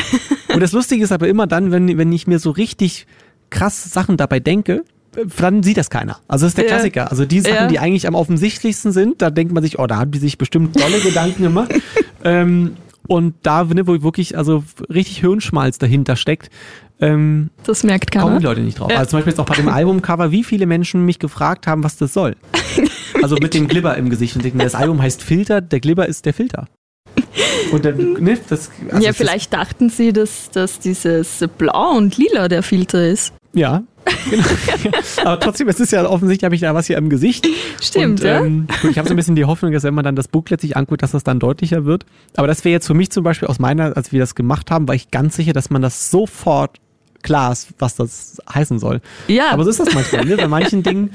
Und 0.53 0.61
das 0.61 0.73
Lustige 0.73 1.03
ist 1.05 1.13
aber 1.13 1.29
immer 1.29 1.47
dann, 1.47 1.71
wenn, 1.71 1.97
wenn 1.99 2.13
ich 2.13 2.27
mir 2.27 2.39
so 2.39 2.51
richtig 2.51 3.07
krass 3.51 3.85
Sachen 3.93 4.17
dabei 4.17 4.41
denke, 4.41 4.85
dann 5.39 5.63
sieht 5.63 5.77
das 5.77 5.91
keiner. 5.91 6.19
Also 6.29 6.45
das 6.47 6.51
ist 6.53 6.59
der 6.59 6.65
Ja. 6.67 6.71
Klassiker. 6.73 7.11
Also 7.11 7.25
die 7.25 7.41
Sachen, 7.41 7.55
Ja. 7.55 7.67
die 7.69 7.79
eigentlich 7.79 8.07
am 8.07 8.15
offensichtlichsten 8.15 8.93
sind, 8.93 9.21
da 9.23 9.31
denkt 9.31 9.53
man 9.53 9.63
sich, 9.63 9.79
oh, 9.79 9.87
da 9.87 9.97
haben 9.97 10.11
die 10.11 10.19
sich 10.19 10.39
bestimmt 10.39 10.77
tolle 10.79 11.01
Gedanken 11.01 11.43
gemacht. 11.43 11.73
Ähm, 12.25 12.77
und 13.07 13.35
da, 13.45 13.63
ne, 13.63 13.87
wo 13.87 14.03
wirklich 14.03 14.37
also 14.37 14.65
richtig 14.93 15.19
Hirnschmalz 15.21 15.79
dahinter 15.79 16.17
steckt, 16.17 16.51
ähm, 17.01 17.51
Das 17.65 17.85
merkt 17.85 18.11
kommen 18.11 18.25
keiner. 18.25 18.39
die 18.41 18.45
Leute 18.45 18.61
nicht 18.61 18.81
drauf. 18.81 18.91
Ja. 18.91 18.99
Also 18.99 19.11
zum 19.11 19.19
Beispiel 19.19 19.31
jetzt 19.31 19.39
auch 19.39 19.47
bei 19.47 19.55
dem 19.55 19.69
Albumcover, 19.69 20.33
wie 20.33 20.43
viele 20.43 20.67
Menschen 20.67 21.05
mich 21.05 21.21
gefragt 21.21 21.69
haben, 21.69 21.85
was 21.85 21.97
das 21.97 22.13
soll. 22.13 22.35
Also 23.23 23.37
mit 23.37 23.55
dem 23.55 23.67
Glibber 23.69 23.97
im 23.97 24.11
Gesicht 24.11 24.37
und 24.37 24.45
denken, 24.45 24.59
das 24.61 24.75
Album 24.77 25.01
heißt 25.03 25.23
Filter, 25.23 25.61
der 25.61 25.81
Glibber 25.81 26.07
ist 26.07 26.25
der 26.27 26.35
Filter. 26.35 26.67
Und 27.73 27.85
dann, 27.85 27.97
ne, 28.15 28.39
das, 28.49 28.71
also 28.91 29.05
ja, 29.05 29.13
vielleicht 29.13 29.53
dachten 29.53 29.91
sie, 29.91 30.13
dass, 30.13 30.51
dass 30.51 30.79
dieses 30.79 31.45
Blau 31.59 31.97
und 31.97 32.17
Lila 32.17 32.49
der 32.49 32.63
Filter 32.63 33.07
ist. 33.07 33.33
Ja, 33.55 33.83
genau. 34.31 34.99
Aber 35.25 35.41
trotzdem, 35.41 35.69
es 35.69 35.81
ist 35.81 35.93
ja 35.93 36.07
offensichtlich, 36.09 36.45
habe 36.45 36.55
ich 36.55 36.61
da 36.61 36.75
was 36.75 36.87
hier 36.87 36.97
im 36.99 37.09
Gesicht. 37.09 37.47
Stimmt, 37.81 38.21
und, 38.21 38.27
ja? 38.27 38.45
ähm, 38.45 38.67
gut, 38.83 38.91
ich 38.91 38.99
habe 38.99 39.09
so 39.09 39.15
ein 39.15 39.17
bisschen 39.17 39.37
die 39.37 39.45
Hoffnung, 39.45 39.73
dass 39.73 39.83
wenn 39.85 39.95
man 39.95 40.05
dann 40.05 40.17
das 40.17 40.29
Booklet 40.29 40.61
sich 40.61 40.77
anguckt, 40.77 41.03
dass 41.03 41.13
das 41.13 41.25
dann 41.25 41.39
deutlicher 41.39 41.85
wird. 41.85 42.05
Aber 42.37 42.47
das 42.47 42.65
wäre 42.65 42.73
jetzt 42.73 42.87
für 42.87 42.95
mich 42.95 43.11
zum 43.11 43.25
Beispiel 43.25 43.49
aus 43.49 43.59
meiner, 43.59 43.97
als 43.97 44.13
wir 44.13 44.21
das 44.21 44.35
gemacht 44.35 44.71
haben, 44.71 44.87
war 44.89 44.95
ich 44.95 45.11
ganz 45.11 45.37
sicher, 45.37 45.53
dass 45.53 45.71
man 45.71 45.83
das 45.83 46.11
sofort 46.11 46.79
klar 47.23 47.53
ist, 47.53 47.75
was 47.79 47.97
das 47.97 48.39
heißen 48.53 48.79
soll. 48.79 49.01
Ja. 49.27 49.51
Aber 49.51 49.65
so 49.65 49.71
ist 49.71 49.81
das 49.81 49.95
manchmal. 49.95 50.25
Ne? 50.25 50.37
Bei 50.37 50.49
manchen 50.49 50.83
Dingen 50.83 51.11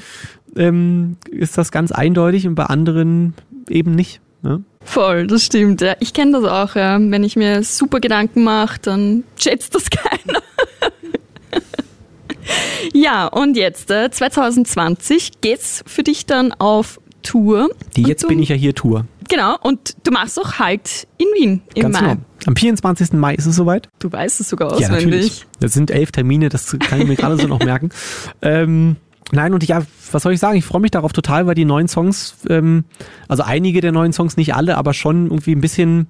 ähm, 0.55 1.17
ist 1.29 1.57
das 1.57 1.71
ganz 1.71 1.91
eindeutig 1.91 2.47
und 2.47 2.55
bei 2.55 2.65
anderen 2.65 3.33
eben 3.69 3.91
nicht. 3.91 4.21
Ne? 4.41 4.63
Voll, 4.83 5.27
das 5.27 5.45
stimmt. 5.45 5.81
Ja. 5.81 5.95
Ich 5.99 6.13
kenne 6.13 6.33
das 6.33 6.43
auch. 6.43 6.75
Ja. 6.75 6.99
Wenn 6.99 7.23
ich 7.23 7.35
mir 7.35 7.63
super 7.63 7.99
Gedanken 7.99 8.43
mache, 8.43 8.79
dann 8.81 9.23
schätzt 9.37 9.75
das 9.75 9.89
keiner. 9.89 10.41
Ja, 12.93 13.27
und 13.27 13.55
jetzt, 13.57 13.89
äh, 13.91 14.09
2020 14.11 15.41
geht's 15.41 15.83
für 15.87 16.03
dich 16.03 16.25
dann 16.25 16.51
auf 16.53 16.99
Tour. 17.23 17.69
Die 17.95 18.03
Jetzt 18.03 18.23
du, 18.23 18.27
bin 18.27 18.39
ich 18.39 18.49
ja 18.49 18.55
hier 18.55 18.75
Tour. 18.75 19.05
Genau, 19.29 19.55
und 19.61 19.95
du 20.03 20.11
machst 20.11 20.39
auch 20.39 20.59
Halt 20.59 21.07
in 21.17 21.27
Wien 21.37 21.61
im 21.75 21.83
Ganz 21.83 21.93
Mai. 22.01 22.07
genau. 22.09 22.21
Am 22.45 22.55
24. 22.57 23.13
Mai 23.13 23.35
ist 23.35 23.45
es 23.45 23.55
soweit. 23.55 23.87
Du 23.99 24.11
weißt 24.11 24.41
es 24.41 24.49
sogar 24.49 24.67
Ja, 24.71 24.87
auswendig. 24.89 25.05
natürlich. 25.05 25.45
Das 25.61 25.73
sind 25.73 25.91
elf 25.91 26.11
Termine, 26.11 26.49
das 26.49 26.75
kann 26.79 26.99
ich 27.01 27.07
mir 27.07 27.15
gerade 27.15 27.37
so 27.37 27.47
noch 27.47 27.59
merken. 27.63 27.89
Ähm, 28.41 28.97
nein, 29.31 29.53
und 29.53 29.65
ja, 29.65 29.81
was 30.11 30.23
soll 30.23 30.33
ich 30.33 30.39
sagen? 30.41 30.57
Ich 30.57 30.65
freue 30.65 30.81
mich 30.81 30.91
darauf 30.91 31.13
total, 31.13 31.47
weil 31.47 31.55
die 31.55 31.63
neuen 31.63 31.87
Songs, 31.87 32.35
ähm, 32.49 32.83
also 33.29 33.43
einige 33.43 33.79
der 33.79 33.93
neuen 33.93 34.11
Songs, 34.11 34.35
nicht 34.35 34.53
alle, 34.55 34.75
aber 34.77 34.93
schon 34.93 35.27
irgendwie 35.27 35.53
ein 35.55 35.61
bisschen 35.61 36.07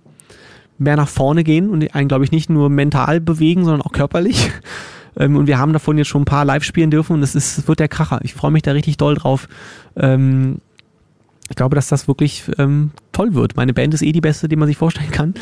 mehr 0.79 0.95
nach 0.95 1.07
vorne 1.07 1.43
gehen 1.43 1.69
und 1.69 1.93
einen, 1.93 2.07
glaube 2.07 2.23
ich, 2.25 2.31
nicht 2.31 2.49
nur 2.49 2.69
mental 2.69 3.21
bewegen, 3.21 3.63
sondern 3.63 3.83
auch 3.83 3.91
körperlich. 3.91 4.49
Ähm, 5.17 5.35
und 5.35 5.47
wir 5.47 5.57
haben 5.57 5.73
davon 5.73 5.97
jetzt 5.97 6.07
schon 6.07 6.23
ein 6.23 6.25
paar 6.25 6.45
live 6.45 6.63
spielen 6.63 6.91
dürfen 6.91 7.13
und 7.13 7.23
es 7.23 7.35
ist, 7.35 7.67
wird 7.67 7.79
der 7.79 7.87
Kracher. 7.87 8.19
Ich 8.23 8.33
freue 8.33 8.51
mich 8.51 8.63
da 8.63 8.71
richtig 8.71 8.97
doll 8.97 9.15
drauf. 9.15 9.47
Ähm, 9.95 10.59
ich 11.49 11.55
glaube, 11.55 11.75
dass 11.75 11.87
das 11.87 12.07
wirklich 12.07 12.43
ähm, 12.57 12.91
toll 13.11 13.33
wird. 13.33 13.55
Meine 13.55 13.73
Band 13.73 13.93
ist 13.93 14.01
eh 14.01 14.11
die 14.11 14.21
beste, 14.21 14.47
die 14.47 14.55
man 14.55 14.67
sich 14.67 14.77
vorstellen 14.77 15.11
kann. 15.11 15.33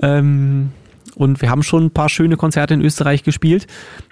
Ähm, 0.00 0.70
und 1.16 1.42
wir 1.42 1.50
haben 1.50 1.62
schon 1.62 1.86
ein 1.86 1.90
paar 1.90 2.08
schöne 2.08 2.36
Konzerte 2.36 2.74
in 2.74 2.80
Österreich 2.80 3.24
gespielt, 3.24 3.66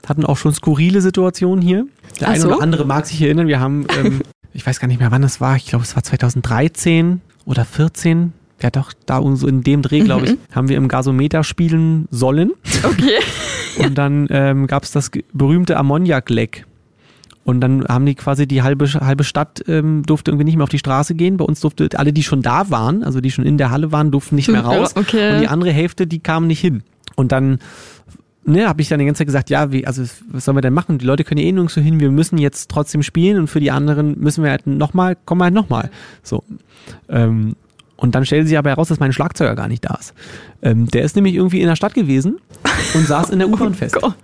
hatten 0.07 0.25
auch 0.25 0.37
schon 0.37 0.53
skurrile 0.53 1.01
Situationen 1.01 1.63
hier. 1.63 1.87
Der 2.21 2.29
Ach 2.29 2.33
eine 2.33 2.41
so? 2.41 2.49
oder 2.49 2.61
andere 2.61 2.85
mag 2.85 3.07
sich 3.07 3.23
erinnern, 3.23 3.47
wir 3.47 3.61
haben, 3.61 3.87
ähm, 3.99 4.21
ich 4.53 4.67
weiß 4.67 4.81
gar 4.81 4.89
nicht 4.89 5.01
mehr, 5.01 5.11
wann 5.11 5.23
das 5.23 5.41
war, 5.41 5.57
ich 5.57 5.67
glaube, 5.67 5.85
es 5.85 5.95
war 5.95 6.03
2013 6.03 7.21
oder 7.45 7.65
14. 7.65 8.33
Ja, 8.61 8.71
doch, 8.71 8.93
da 9.07 9.23
so 9.37 9.47
in 9.47 9.63
dem 9.63 9.83
Dreh, 9.83 10.01
glaube 10.01 10.27
ich, 10.27 10.37
haben 10.53 10.69
wir 10.69 10.77
im 10.77 10.89
Gasometer 10.89 11.45
spielen 11.45 12.09
sollen. 12.11 12.53
Okay. 12.83 13.19
Und 13.85 13.97
dann 13.97 14.27
ähm, 14.31 14.67
gab 14.67 14.83
es 14.83 14.91
das 14.91 15.11
berühmte 15.33 15.77
Ammoniak-Leck. 15.77 16.67
Und 17.45 17.61
dann 17.61 17.87
haben 17.87 18.05
die 18.05 18.15
quasi 18.15 18.47
die 18.47 18.63
halbe, 18.63 18.87
halbe 18.87 19.25
Stadt 19.25 19.65
ähm, 19.69 20.03
durfte 20.03 20.31
irgendwie 20.31 20.45
nicht 20.45 20.57
mehr 20.57 20.65
auf 20.65 20.71
die 20.71 20.79
Straße 20.79 21.15
gehen. 21.15 21.37
Bei 21.37 21.45
uns 21.45 21.61
durfte 21.61 21.89
alle, 21.95 22.13
die 22.13 22.23
schon 22.23 22.43
da 22.43 22.69
waren, 22.71 23.03
also 23.05 23.21
die 23.21 23.31
schon 23.31 23.47
in 23.47 23.57
der 23.57 23.71
Halle 23.71 23.91
waren, 23.93 24.11
durften 24.11 24.35
nicht 24.35 24.49
mehr 24.49 24.61
Ja, 24.63 24.67
raus. 24.69 24.97
okay. 24.97 25.35
Und 25.35 25.41
die 25.41 25.49
andere 25.49 25.71
Hälfte, 25.71 26.07
die 26.07 26.19
kamen 26.19 26.47
nicht 26.47 26.61
hin. 26.61 26.83
Und 27.15 27.33
dann 27.33 27.61
ne, 28.45 28.69
habe 28.69 28.83
ich 28.83 28.89
dann 28.89 28.99
die 28.99 29.07
ganze 29.07 29.21
Zeit 29.21 29.29
gesagt, 29.29 29.51
ja, 29.51 29.73
wie, 29.73 29.87
also 29.87 30.03
was 30.31 30.45
sollen 30.45 30.57
wir 30.57 30.63
denn 30.63 30.75
machen? 30.75 30.99
Die 30.99 31.07
Leute 31.07 31.25
können 31.25 31.41
ja 31.41 31.47
eh 31.47 31.53
nirgendwo 31.53 31.81
hin, 31.81 32.01
wir 32.01 32.11
müssen 32.11 32.39
jetzt 32.39 32.71
trotzdem 32.71 33.03
spielen 33.03 33.39
und 33.39 33.47
für 33.47 33.61
die 33.61 33.71
anderen 33.71 34.19
müssen 34.19 34.43
wir 34.43 34.51
halt 34.51 34.67
nochmal, 34.67 35.17
kommen 35.25 35.41
wir 35.41 35.45
halt 35.45 35.55
nochmal. 35.55 35.91
So. 36.23 36.43
Ähm, 37.09 37.55
und 37.99 38.15
dann 38.15 38.25
stellte 38.25 38.47
sich 38.49 38.57
aber 38.57 38.71
heraus, 38.71 38.89
dass 38.89 38.99
mein 39.01 39.13
Schlagzeuger 39.13 39.55
gar 39.55 39.69
nicht 39.69 39.85
da 39.85 39.97
ist. 40.01 40.15
Ähm, 40.63 40.87
der 40.89 41.03
ist 41.03 41.15
nämlich 41.17 41.35
irgendwie 41.35 41.61
in 41.61 41.67
der 41.69 41.77
Stadt 41.77 41.93
gewesen 41.93 42.39
und 42.95 43.07
saß 43.07 43.29
in 43.31 43.39
der 43.41 43.49
U-Bahn 43.51 43.75
fest. 43.75 43.97
Gott. 44.01 44.15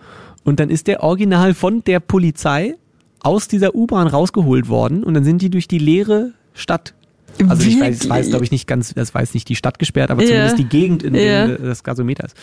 Und 0.45 0.61
dann 0.61 0.71
ist 0.71 0.87
der 0.87 1.03
original 1.03 1.53
von 1.55 1.85
der 1.85 2.01
Polizei 2.01 2.77
aus 3.21 3.49
dieser 3.49 3.75
U-Bahn 3.75 4.07
rausgeholt 4.07 4.69
worden 4.69 5.05
und 5.05 5.15
dann 5.15 5.25
sind 5.25 5.43
die 5.43 5.51
durch 5.51 5.69
die 5.69 5.79
leere 5.79 6.33
Stadt. 6.55 6.95
Also 7.49 7.67
ich 7.67 7.81
weiß, 7.81 8.05
ich 8.05 8.09
weiß 8.09 8.17
Wirklich? 8.17 8.29
glaube 8.31 8.45
ich 8.45 8.51
nicht 8.53 8.67
ganz, 8.69 8.95
das 8.95 9.13
weiß 9.15 9.35
nicht 9.35 9.49
die 9.49 9.57
Stadt 9.57 9.79
gesperrt, 9.79 10.11
aber 10.11 10.23
Ja. 10.23 10.29
zumindest 10.29 10.59
die 10.59 10.65
Gegend, 10.69 11.03
in 11.03 11.15
Ja. 11.15 11.47
der 11.49 11.59
das 11.59 11.83
Gasometer 11.83 12.25
ist. 12.25 12.37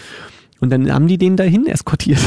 Und 0.59 0.69
dann 0.69 0.91
haben 0.93 1.07
die 1.07 1.17
den 1.17 1.37
dahin 1.37 1.65
eskortiert. 1.65 2.19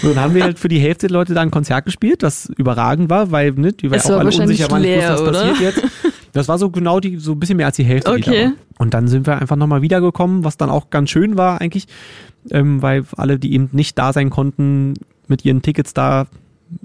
So, 0.00 0.08
dann 0.14 0.20
haben 0.22 0.34
wir 0.34 0.44
halt 0.44 0.58
für 0.60 0.68
die 0.68 0.78
Hälfte 0.78 1.08
der 1.08 1.14
Leute 1.14 1.34
da 1.34 1.40
ein 1.40 1.50
Konzert 1.50 1.84
gespielt, 1.86 2.22
das 2.22 2.46
überragend 2.56 3.10
war, 3.10 3.30
weil 3.32 3.50
ne, 3.52 3.72
die 3.72 3.90
war 3.90 3.96
Es 3.98 4.06
auch 4.10 4.18
alle 4.18 4.30
unsicher, 4.30 4.66
wann 4.70 4.82
leer, 4.82 5.12
was 5.14 5.20
oder? 5.22 5.32
passiert 5.32 5.76
jetzt. 5.76 5.82
Das 6.32 6.48
war 6.48 6.58
so 6.58 6.70
genau 6.70 6.98
die, 7.00 7.18
so 7.18 7.32
ein 7.32 7.40
bisschen 7.40 7.56
mehr 7.58 7.66
als 7.66 7.76
die 7.76 7.84
Hälfte. 7.84 8.10
Da 8.10 8.16
Okay. 8.16 8.44
war. 8.46 8.52
Und 8.78 8.94
dann 8.94 9.06
sind 9.08 9.26
wir 9.26 9.38
einfach 9.40 9.56
nochmal 9.56 9.82
wiedergekommen, 9.82 10.44
was 10.44 10.56
dann 10.56 10.70
auch 10.70 10.90
ganz 10.90 11.10
schön 11.10 11.36
war 11.36 11.60
eigentlich, 11.60 11.86
ähm, 12.50 12.80
weil 12.82 13.04
alle, 13.16 13.38
die 13.38 13.52
eben 13.54 13.68
nicht 13.72 13.98
da 13.98 14.12
sein 14.12 14.30
konnten, 14.30 14.94
mit 15.28 15.44
ihren 15.44 15.62
Tickets 15.62 15.94
da 15.94 16.26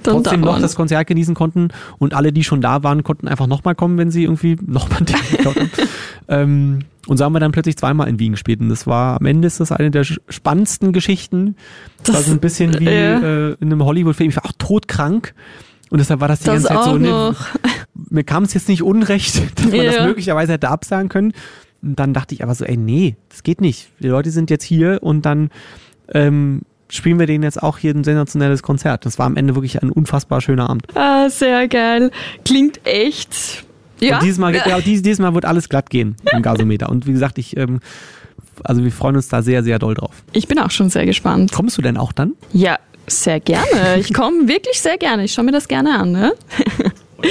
Dann 0.03 0.15
trotzdem 0.21 0.41
da 0.41 0.47
noch 0.51 0.59
das 0.59 0.75
Konzert 0.75 1.07
genießen 1.07 1.33
konnten 1.33 1.69
und 1.97 2.13
alle, 2.13 2.31
die 2.33 2.43
schon 2.43 2.61
da 2.61 2.83
waren, 2.83 3.03
konnten 3.03 3.27
einfach 3.27 3.47
nochmal 3.47 3.73
kommen, 3.73 3.97
wenn 3.97 4.11
sie 4.11 4.23
irgendwie 4.23 4.57
nochmal 4.65 4.99
ein 4.99 5.05
Ticket 5.05 5.37
gekauft 5.37 5.57
haben. 5.59 5.69
ähm, 6.27 6.79
und 7.07 7.15
so 7.17 7.23
haben 7.23 7.31
wir 7.33 7.39
dann 7.39 7.53
plötzlich 7.53 7.77
zweimal 7.77 8.09
in 8.09 8.19
Wien 8.19 8.33
gespielt 8.33 8.59
und 8.59 8.67
das 8.67 8.85
war, 8.85 9.17
am 9.21 9.25
Ende 9.25 9.47
ist 9.47 9.61
das 9.61 9.71
eine 9.71 9.89
der 9.91 10.03
spannendsten 10.03 10.91
Geschichten. 10.91 11.55
Das, 12.03 12.09
war 12.09 12.15
Das- 12.15 12.25
so 12.27 12.31
ein 12.33 12.39
bisschen 12.39 12.77
wie 12.81 12.85
ja. 12.85 13.19
äh, 13.19 13.51
in 13.61 13.71
einem 13.71 13.83
Hollywood-Film, 13.85 14.29
ich 14.29 14.35
war 14.35 14.45
auch 14.45 14.51
todkrank 14.57 15.33
und 15.89 15.99
deshalb 15.99 16.19
war 16.19 16.27
das 16.27 16.39
die 16.41 16.45
Das 16.47 16.63
ganze 16.63 16.67
Zeit 16.67 16.83
so, 16.83 16.89
auch 16.91 16.97
ne, 16.99 17.07
noch. 17.09 17.45
Mir 18.09 18.23
kam 18.23 18.43
es 18.43 18.53
jetzt 18.53 18.69
nicht 18.69 18.83
unrecht, 18.83 19.35
dass 19.55 19.65
man 19.71 19.85
das 19.85 19.95
Ja. 19.95 20.05
möglicherweise 20.05 20.53
hätte 20.53 20.69
absagen 20.69 21.09
können. 21.09 21.33
Und 21.81 21.97
dann 21.99 22.13
dachte 22.13 22.33
ich 22.33 22.43
aber 22.43 22.55
so, 22.55 22.65
ey, 22.65 22.75
nee, 22.77 23.15
das 23.29 23.43
geht 23.43 23.61
nicht. 23.61 23.89
Die 23.99 24.07
Leute 24.07 24.31
sind 24.31 24.49
jetzt 24.49 24.63
hier 24.63 24.99
und 25.01 25.25
dann 25.25 25.49
ähm, 26.13 26.61
spielen 26.89 27.19
wir 27.19 27.27
denen 27.27 27.43
jetzt 27.43 27.61
auch 27.61 27.77
hier 27.77 27.93
ein 27.93 28.03
sensationelles 28.03 28.63
Konzert. 28.63 29.05
Das 29.05 29.19
war 29.19 29.25
am 29.25 29.35
Ende 29.37 29.55
wirklich 29.55 29.81
ein 29.83 29.91
unfassbar 29.91 30.41
schöner 30.41 30.69
Abend. 30.69 30.87
Ah, 30.95 31.29
sehr 31.29 31.67
geil. 31.67 32.11
Klingt 32.45 32.79
echt. 32.85 33.63
Ja. 33.99 34.15
Und 34.17 34.23
dieses 34.23 34.37
Mal, 34.39 34.55
ja, 34.55 34.79
dieses, 34.85 35.03
dieses 35.03 35.19
Mal 35.19 35.33
wird 35.33 35.45
alles 35.45 35.69
glatt 35.69 35.89
gehen 35.89 36.15
im 36.33 36.41
Gasometer. 36.41 36.89
Und 36.89 37.05
wie 37.07 37.11
gesagt, 37.13 37.37
ich, 37.37 37.55
ähm, 37.57 37.79
also 38.63 38.83
wir 38.83 38.91
freuen 38.91 39.15
uns 39.15 39.27
da 39.27 39.41
sehr, 39.43 39.63
sehr 39.63 39.77
doll 39.79 39.93
drauf. 39.95 40.23
Ich 40.33 40.47
bin 40.47 40.57
auch 40.59 40.71
schon 40.71 40.89
sehr 40.89 41.05
gespannt. 41.05 41.51
Kommst 41.51 41.77
du 41.77 41.81
denn 41.81 41.97
auch 41.97 42.11
dann? 42.11 42.33
Ja, 42.53 42.77
sehr 43.05 43.39
gerne. 43.39 43.97
Ich 43.99 44.13
komme 44.13 44.47
wirklich 44.47 44.81
sehr 44.81 44.97
gerne. 44.97 45.23
Ich 45.25 45.33
schaue 45.33 45.45
mir 45.45 45.51
das 45.51 45.67
gerne 45.67 45.99
an. 45.99 46.11
Ne? 46.11 46.33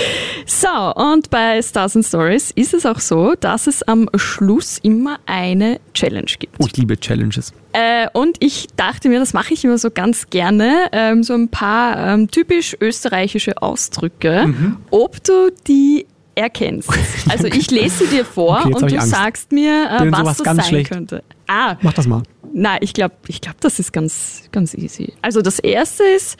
So, 0.66 0.94
und 1.00 1.30
bei 1.30 1.62
Stars 1.62 1.94
and 1.94 2.04
Stories 2.04 2.50
ist 2.50 2.74
es 2.74 2.86
auch 2.86 2.98
so, 2.98 3.34
dass 3.38 3.68
es 3.68 3.84
am 3.84 4.08
Schluss 4.16 4.78
immer 4.82 5.20
eine 5.24 5.78
Challenge 5.94 6.26
gibt. 6.40 6.56
Oh, 6.58 6.66
ich 6.66 6.76
liebe 6.76 6.98
Challenges. 6.98 7.52
Äh, 7.72 8.08
und 8.12 8.36
ich 8.40 8.66
dachte 8.74 9.08
mir, 9.08 9.20
das 9.20 9.32
mache 9.32 9.54
ich 9.54 9.64
immer 9.64 9.78
so 9.78 9.92
ganz 9.92 10.28
gerne, 10.28 10.88
ähm, 10.90 11.22
so 11.22 11.34
ein 11.34 11.48
paar 11.48 12.14
ähm, 12.14 12.28
typisch 12.30 12.76
österreichische 12.80 13.62
Ausdrücke, 13.62 14.52
ob 14.90 15.22
du 15.22 15.52
die 15.68 16.06
erkennst. 16.34 16.90
Also 17.28 17.46
ich 17.46 17.70
lese 17.70 18.04
sie 18.04 18.16
dir 18.16 18.24
vor 18.24 18.62
Okay, 18.64 18.74
und 18.74 18.90
du 18.90 18.96
Angst. 18.96 19.10
sagst 19.10 19.52
mir, 19.52 19.88
äh, 20.00 20.10
was 20.10 20.38
das 20.38 20.42
ganz 20.42 20.62
sein 20.62 20.68
schlecht. 20.68 20.90
könnte. 20.90 21.22
Ah, 21.46 21.76
Mach 21.82 21.92
das 21.92 22.08
mal. 22.08 22.22
Nein, 22.52 22.78
ich 22.80 22.92
glaube, 22.92 23.14
ich 23.28 23.40
glaub, 23.40 23.60
das 23.60 23.78
ist 23.78 23.92
ganz, 23.92 24.44
ganz 24.50 24.74
easy. 24.74 25.12
Also 25.22 25.42
das 25.42 25.60
erste 25.60 26.02
ist 26.02 26.36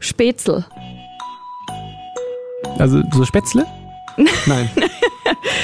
Spätzle. 0.00 0.64
Also 2.78 3.02
so 3.12 3.24
Spätzle? 3.24 3.66
Nein. 4.46 4.70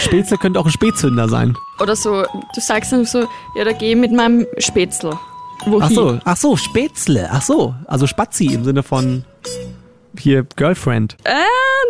Spätzle 0.01 0.39
könnte 0.39 0.61
auch 0.61 0.67
ein 0.67 0.73
Spätzünder 0.73 1.29
sein. 1.29 1.57
Oder 1.81 1.97
so, 1.97 2.23
du 2.23 2.61
sagst 2.61 2.93
dann 2.93 3.05
so, 3.05 3.27
ja, 3.57 3.65
da 3.65 3.73
geh 3.73 3.95
mit 3.95 4.13
meinem 4.13 4.47
Spätzle. 4.59 5.19
Wohin? 5.65 5.83
Ach 5.83 5.91
so, 5.91 6.19
ach 6.25 6.37
so, 6.37 6.57
Spätzle. 6.57 7.29
Ach 7.31 7.43
so, 7.43 7.75
also 7.87 8.07
Spazi 8.07 8.47
im 8.47 8.65
Sinne 8.65 8.83
von 8.83 9.25
hier 10.19 10.45
Girlfriend. 10.57 11.17
Äh, 11.25 11.35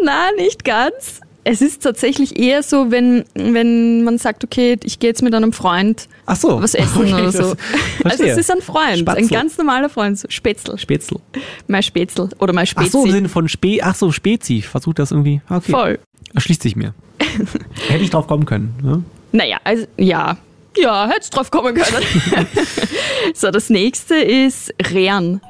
nein, 0.04 0.34
nicht 0.36 0.64
ganz. 0.64 1.20
Es 1.48 1.62
ist 1.62 1.84
tatsächlich 1.84 2.40
eher 2.40 2.64
so, 2.64 2.90
wenn, 2.90 3.24
wenn 3.34 4.02
man 4.02 4.18
sagt, 4.18 4.42
okay, 4.42 4.76
ich 4.82 4.98
gehe 4.98 5.10
jetzt 5.10 5.22
mit 5.22 5.32
einem 5.32 5.52
Freund 5.52 6.08
Ach 6.26 6.34
so. 6.34 6.60
was 6.60 6.74
essen 6.74 7.02
Okay, 7.02 7.14
oder 7.14 7.30
so. 7.30 7.54
Also 8.02 8.24
es 8.24 8.36
ist 8.36 8.50
ein 8.50 8.60
Freund, 8.60 8.88
ein 8.88 8.98
Spatzel. 8.98 9.28
ganz 9.28 9.56
normaler 9.56 9.88
Freund. 9.88 10.18
So 10.18 10.26
Spätzle. 10.28 10.76
Spätzle. 10.76 11.20
Mein 11.68 11.84
Spätzle 11.84 12.30
oder 12.40 12.52
mein 12.52 12.64
Ach 12.64 12.70
Spezi. 12.70 12.90
so, 12.90 13.04
im 13.04 13.12
Sinne 13.12 13.28
von 13.28 13.48
Spe 13.48 13.78
ach 13.80 13.94
so, 13.94 14.10
Spezi. 14.10 14.60
Versucht 14.62 14.98
das 14.98 15.12
irgendwie. 15.12 15.40
Okay. 15.48 15.70
Voll. 15.70 15.98
Erschließt 16.34 16.62
sich 16.62 16.74
mir. 16.74 16.94
Hätte 17.88 18.02
ich 18.02 18.10
drauf 18.10 18.26
kommen 18.26 18.44
können. 18.44 18.74
Ne? 18.82 19.04
Naja, 19.30 19.58
also 19.62 19.86
ja. 19.96 20.38
Ja, 20.76 21.08
hättest 21.08 21.34
drauf 21.34 21.52
kommen 21.52 21.74
können. 21.76 22.04
so, 23.34 23.52
das 23.52 23.70
nächste 23.70 24.16
ist 24.16 24.74
Rean. 24.90 25.40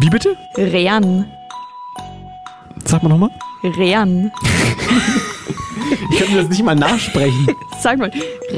Wie 0.00 0.08
bitte? 0.08 0.36
Rean. 0.56 1.30
Sag 2.86 3.02
mal 3.02 3.10
nochmal. 3.10 3.30
Rean. 3.64 4.30
Ich 6.10 6.18
kann 6.18 6.30
mir 6.34 6.40
das 6.42 6.48
nicht 6.50 6.64
mal 6.64 6.74
nachsprechen. 6.74 7.48
Sag 7.80 7.98
mal, 7.98 8.10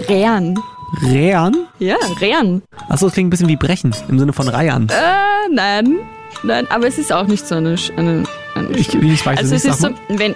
Rean. 0.08 0.58
Rehan? 1.02 1.56
Ja, 1.80 1.96
Rean. 2.20 2.62
Achso, 2.88 3.06
das 3.06 3.14
klingt 3.14 3.26
ein 3.28 3.30
bisschen 3.30 3.48
wie 3.48 3.56
brechen. 3.56 3.94
Im 4.08 4.18
Sinne 4.18 4.32
von 4.32 4.46
Reiern. 4.48 4.88
Äh, 4.90 5.52
nein. 5.52 5.98
Nein, 6.44 6.66
aber 6.70 6.86
es 6.86 6.98
ist 6.98 7.12
auch 7.12 7.26
nicht 7.26 7.46
so 7.46 7.56
eine. 7.56 7.74
Eine, 7.96 8.22
eine 8.54 8.68
Ich, 8.76 8.94
ich 8.94 9.26
weiß 9.26 9.38
also 9.38 9.54
es 9.54 9.64
es 9.64 9.64
nicht. 9.64 9.74
ist 9.74 9.80
so, 9.80 9.88
Sag 9.88 10.10
mal. 10.10 10.18
wenn. 10.18 10.34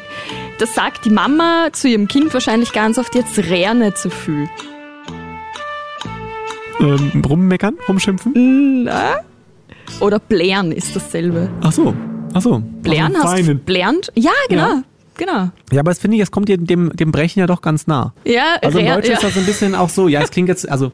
Das 0.59 0.75
sagt 0.75 1.05
die 1.05 1.11
Mama 1.11 1.69
zu 1.73 1.87
ihrem 1.89 2.09
Kind 2.09 2.35
wahrscheinlich 2.35 2.73
ganz 2.73 2.99
oft, 2.99 3.15
jetzt 3.15 3.39
nicht 3.39 3.95
zu 3.95 4.11
viel. 4.11 4.49
ähm, 6.81 7.23
rummeckern, 7.29 7.77
rumschimpfen? 7.89 8.83
Na? 8.85 9.21
Oder 10.01 10.19
blären 10.19 10.73
ist 10.73 10.95
dasselbe. 10.97 11.49
Ach 11.63 11.71
so. 11.73 11.95
Ach 12.35 12.43
so. 12.43 12.63
Blären 12.83 13.15
Also 13.17 13.29
hast 13.29 13.49
du. 13.49 13.55
Blären? 13.55 13.99
Ja, 14.15 14.31
genau. 14.49 14.63
Ja. 14.69 14.83
Genau. 15.17 15.49
Ja, 15.73 15.81
aber 15.81 15.91
das 15.91 15.99
finde 15.99 16.17
ich, 16.17 16.23
es 16.23 16.31
kommt 16.31 16.49
dir 16.49 16.59
dem, 16.59 16.95
dem 16.95 17.11
Brechen 17.11 17.41
ja 17.41 17.47
doch 17.49 17.61
ganz 17.61 17.89
nah. 17.89 18.13
Ja, 18.25 18.55
Also 18.63 18.79
im 18.79 18.85
rehr, 18.87 18.95
Deutschen 18.97 19.11
ja. 19.11 19.17
ist 19.17 19.25
das 19.25 19.35
so 19.35 19.41
ein 19.41 19.47
bisschen 19.47 19.75
auch 19.75 19.89
so, 19.89 20.07
ja, 20.07 20.21
es 20.23 20.31
klingt 20.31 20.49
jetzt, 20.49 20.69
also 20.69 20.93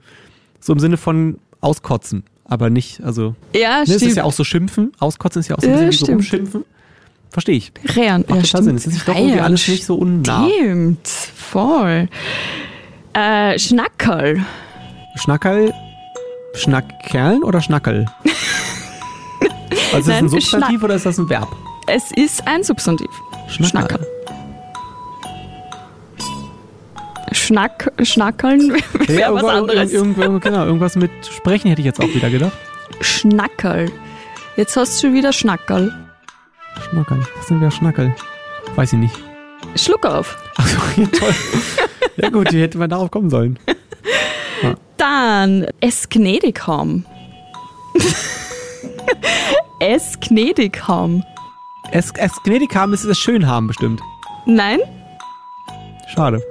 so 0.60 0.72
im 0.72 0.78
Sinne 0.78 0.96
von 0.96 1.38
auskotzen, 1.60 2.24
aber 2.46 2.70
nicht, 2.70 3.02
also, 3.02 3.34
ja, 3.54 3.76
ne, 3.78 3.82
es 3.82 3.88
stimmt. 3.96 4.02
ist 4.12 4.16
ja 4.16 4.24
auch 4.24 4.32
so 4.32 4.42
schimpfen, 4.42 4.92
auskotzen 4.98 5.40
ist 5.40 5.48
ja 5.48 5.56
auch 5.56 5.60
so 5.60 5.68
ein 5.68 5.74
Ja, 5.78 5.84
bisschen 5.86 6.00
wie 6.00 6.06
so 6.06 6.12
rumschimpfen. 6.12 6.64
Verstehe 7.28 7.56
ich. 7.56 7.72
Rehren. 7.96 8.22
Macht 8.22 8.30
ja, 8.30 8.36
total 8.36 8.46
stimmt. 8.46 8.64
Sinn. 8.64 8.76
Es 8.76 8.86
ist 8.98 9.06
doch 9.08 9.14
irgendwie 9.14 9.40
alles 9.40 9.68
nicht 9.68 9.84
so 9.84 9.96
unnah. 9.96 10.48
Stimmt, 10.48 11.06
voll. 11.08 12.08
Äh, 13.12 13.58
Schnackerl. 13.58 14.42
Schnackerl, 15.16 15.70
Schnackkerln 16.54 17.42
oder 17.42 17.60
Schnackel? 17.60 18.06
Also 19.94 20.10
ist 20.10 20.16
das 20.16 20.22
ein 20.22 20.28
Substantiv 20.28 20.82
oder 20.82 20.94
ist 20.94 21.06
das 21.06 21.18
ein 21.18 21.28
Verb? 21.28 21.48
Es 21.86 22.10
ist 22.12 22.46
ein 22.46 22.62
Substantiv. 22.64 23.10
Schnackerl. 23.48 24.06
Schnack, 27.32 27.92
Schnackeln 28.02 28.72
wäre 29.06 29.34
was 29.34 29.42
irgendwo- 29.42 29.48
anderes. 29.48 29.92
Irgendwo, 29.92 30.38
genau, 30.40 30.64
irgendwas 30.66 30.96
mit 30.96 31.10
Sprechen 31.30 31.68
hätte 31.68 31.80
ich 31.80 31.86
jetzt 31.86 32.00
auch 32.00 32.08
wieder 32.08 32.30
gedacht. 32.30 32.52
Schnackerl. 33.00 33.90
Jetzt 34.56 34.76
hast 34.76 34.96
du 35.02 35.06
schon 35.08 35.14
wieder 35.14 35.32
Schnackerl. 35.32 35.92
Schnackerl. 36.90 37.20
Was 37.36 37.48
sind 37.48 37.60
wir 37.60 37.70
Schnackel? 37.70 38.14
Weiß 38.76 38.92
ich 38.92 38.98
nicht. 38.98 39.14
Schluck 39.76 40.06
auf. 40.06 40.36
Achso, 40.56 40.78
ja, 40.96 41.06
toll. 41.08 41.34
ja 42.16 42.30
gut, 42.30 42.52
wie 42.52 42.62
hätte 42.62 42.78
man 42.78 42.88
darauf 42.88 43.10
kommen 43.10 43.30
sollen. 43.30 43.58
Dann 44.96 45.66
es 45.80 46.08
gnädig 46.08 46.66
haben. 46.66 47.04
es 49.80 50.18
gnädig 50.20 50.86
haben. 50.88 51.24
Es, 51.92 52.12
es 52.16 52.32
gnädig 52.44 52.74
haben 52.74 52.92
ist 52.92 53.04
es 53.04 53.18
schön 53.18 53.46
haben 53.46 53.66
bestimmt. 53.66 54.00
Nein? 54.46 54.80
Schade. 56.14 56.42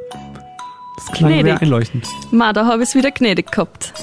Das 0.98 1.08
klang 1.12 1.32
Gnädig. 1.32 1.46
sehr 1.54 1.62
einleuchtend. 1.62 2.08
Ma, 2.32 2.54
da 2.54 2.66
habe 2.66 2.84
ich 2.84 2.90
es 2.90 2.96
wieder 2.96 3.12
gnädig 3.12 3.52
gehabt. 3.52 3.94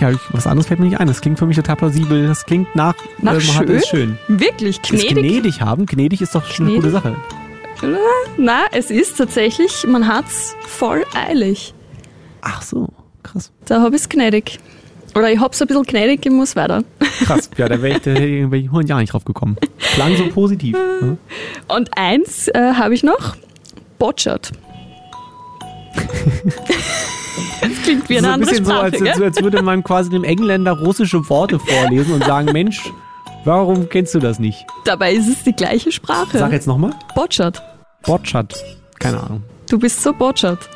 Ja, 0.00 0.10
was 0.32 0.46
anderes 0.46 0.66
fällt 0.66 0.80
mir 0.80 0.86
nicht 0.86 1.00
ein. 1.00 1.06
Das 1.08 1.20
klingt 1.20 1.38
für 1.38 1.46
mich 1.46 1.56
total 1.56 1.76
plausibel. 1.76 2.26
Das 2.26 2.44
klingt 2.44 2.74
nach, 2.74 2.94
Nach 3.22 3.34
äh, 3.34 3.40
schön? 3.40 3.70
es 3.70 3.88
schön. 3.88 4.18
Wirklich, 4.28 4.80
Es 4.82 4.88
gnädig? 4.90 5.14
gnädig 5.14 5.60
haben. 5.60 5.86
Gnädig 5.86 6.20
ist 6.20 6.34
doch 6.34 6.44
schon 6.46 6.66
eine 6.66 6.76
gute 6.76 6.90
Gnädig? 6.90 7.02
Sache. 7.80 7.96
Na, 8.36 8.62
es 8.72 8.90
ist 8.90 9.16
tatsächlich, 9.16 9.86
man 9.86 10.06
hat's 10.08 10.56
voll 10.66 11.04
eilig. 11.14 11.74
Ach 12.42 12.60
so, 12.62 12.88
krass. 13.22 13.52
Da 13.66 13.80
habe 13.80 13.94
ich 13.96 14.02
es 14.02 14.08
gnädig. 14.08 14.58
Oder 15.14 15.32
ich 15.32 15.40
hab's 15.40 15.60
ein 15.60 15.68
bisschen 15.68 15.84
gnädig, 15.84 16.24
ich 16.24 16.32
muss 16.32 16.56
weiter. 16.56 16.84
Krass. 17.24 17.50
Ja, 17.56 17.68
da 17.68 17.80
wäre 17.82 17.96
ich, 17.96 18.02
da 18.02 18.14
wär 18.14 18.52
ich 18.52 18.68
vorhin 18.68 18.88
ja 18.88 18.98
nicht 18.98 19.12
drauf 19.12 19.24
gekommen. 19.24 19.56
Klang 19.94 20.16
so 20.16 20.28
positiv. 20.28 20.76
ne? 21.00 21.18
Und 21.66 21.90
eins 21.96 22.48
äh, 22.48 22.74
habe 22.74 22.94
ich 22.94 23.02
noch. 23.02 23.36
Botschert. 23.98 24.52
das 27.60 27.82
klingt 27.82 28.08
wie 28.08 28.18
eine 28.18 28.22
so 28.22 28.28
ein 28.28 28.34
andere 28.34 28.50
bisschen 28.50 28.64
so, 28.64 28.70
Sprache, 28.70 28.84
als, 28.84 29.20
als, 29.20 29.42
würde 29.42 29.62
man 29.62 29.82
quasi 29.82 30.10
dem 30.10 30.24
Engländer 30.24 30.72
russische 30.78 31.28
Worte 31.28 31.58
vorlesen 31.58 32.14
und 32.14 32.24
sagen, 32.24 32.52
Mensch, 32.52 32.92
warum 33.44 33.88
kennst 33.88 34.14
du 34.14 34.20
das 34.20 34.38
nicht? 34.38 34.64
Dabei 34.84 35.14
ist 35.14 35.28
es 35.28 35.42
die 35.42 35.52
gleiche 35.52 35.90
Sprache. 35.90 36.38
Sag 36.38 36.52
jetzt 36.52 36.68
nochmal. 36.68 36.92
Botschert. 37.14 37.60
Botschat. 38.02 38.54
Keine 39.00 39.20
Ahnung. 39.20 39.42
Du 39.68 39.78
bist 39.78 40.02
so 40.02 40.12
botschert. 40.12 40.68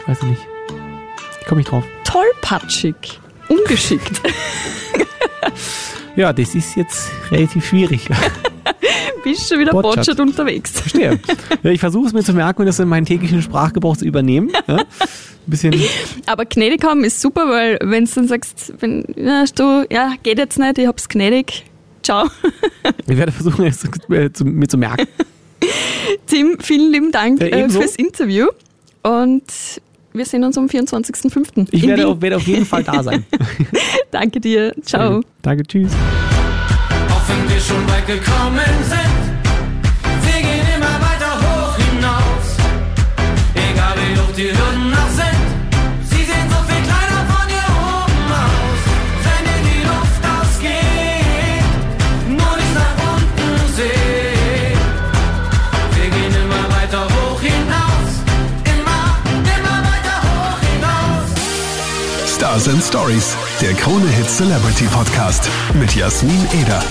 Ich 0.00 0.08
weiß 0.08 0.22
nicht. 0.22 0.46
Ich 1.46 1.48
komme 1.48 1.60
nicht 1.60 1.70
drauf. 1.70 1.84
Tollpatschig. 2.02 3.20
Ungeschickt. 3.48 4.20
Ja, 6.16 6.32
das 6.32 6.56
ist 6.56 6.74
jetzt 6.74 7.08
relativ 7.30 7.64
schwierig. 7.68 8.08
bist 9.22 9.48
schon 9.48 9.60
wieder. 9.60 9.70
Botschat 9.70 10.18
unterwegs. 10.18 10.72
Verstehe. 10.72 11.20
Ja, 11.62 11.70
ich 11.70 11.78
versuche 11.78 12.08
es 12.08 12.12
mir 12.12 12.24
zu 12.24 12.32
merken 12.32 12.62
und 12.62 12.66
das 12.66 12.80
in 12.80 12.88
meinen 12.88 13.06
täglichen 13.06 13.42
Sprachgebrauch 13.42 13.96
zu 13.96 14.04
übernehmen. 14.04 14.50
Ja? 14.66 14.82
Bisschen. 15.46 15.72
Aber 16.26 16.46
gnädig 16.46 16.82
haben 16.82 17.04
ist 17.04 17.20
super, 17.20 17.48
weil 17.48 17.78
wenn 17.80 18.06
du 18.06 18.10
dann 18.12 18.26
sagst, 18.26 18.72
wenn 18.80 19.04
ja, 19.14 19.44
du, 19.54 19.86
ja, 19.88 20.14
geht 20.24 20.38
jetzt 20.38 20.58
nicht, 20.58 20.78
ich 20.78 20.88
hab's 20.88 21.08
gnädig, 21.08 21.64
ciao. 22.02 22.26
Ich 23.06 23.16
werde 23.16 23.30
versuchen, 23.30 23.66
es 23.66 23.84
äh, 24.10 24.32
zu, 24.32 24.44
mir 24.44 24.66
zu 24.66 24.78
merken. 24.78 25.06
Tim, 26.26 26.58
vielen 26.58 26.90
lieben 26.90 27.12
Dank 27.12 27.40
äh, 27.40 27.68
fürs 27.68 27.94
Interview 27.94 28.48
und 29.04 29.44
wir 30.16 30.24
sehen 30.24 30.44
uns 30.44 30.56
am 30.58 30.66
24.05. 30.66 31.68
Ich 31.70 31.86
werde 31.86 32.06
auf, 32.08 32.20
werde 32.20 32.36
auf 32.36 32.46
jeden 32.46 32.64
Fall 32.64 32.82
da 32.82 33.02
sein. 33.02 33.24
Danke 34.10 34.40
dir, 34.40 34.74
ciao. 34.82 35.20
Danke, 35.42 35.64
tschüss. 35.64 35.92
Auch 37.10 37.28
wenn 37.28 37.48
wir 37.48 37.60
schon 37.60 37.88
weit 37.88 38.06
gekommen 38.06 38.60
sind, 38.88 39.15
Stars 62.56 62.68
and 62.68 62.82
Stories, 62.82 63.36
der 63.60 63.74
Krone 63.74 64.08
Hit 64.08 64.30
Celebrity 64.30 64.86
Podcast 64.86 65.50
mit 65.74 65.94
Jasmin 65.94 66.46
Eder. 66.58 66.82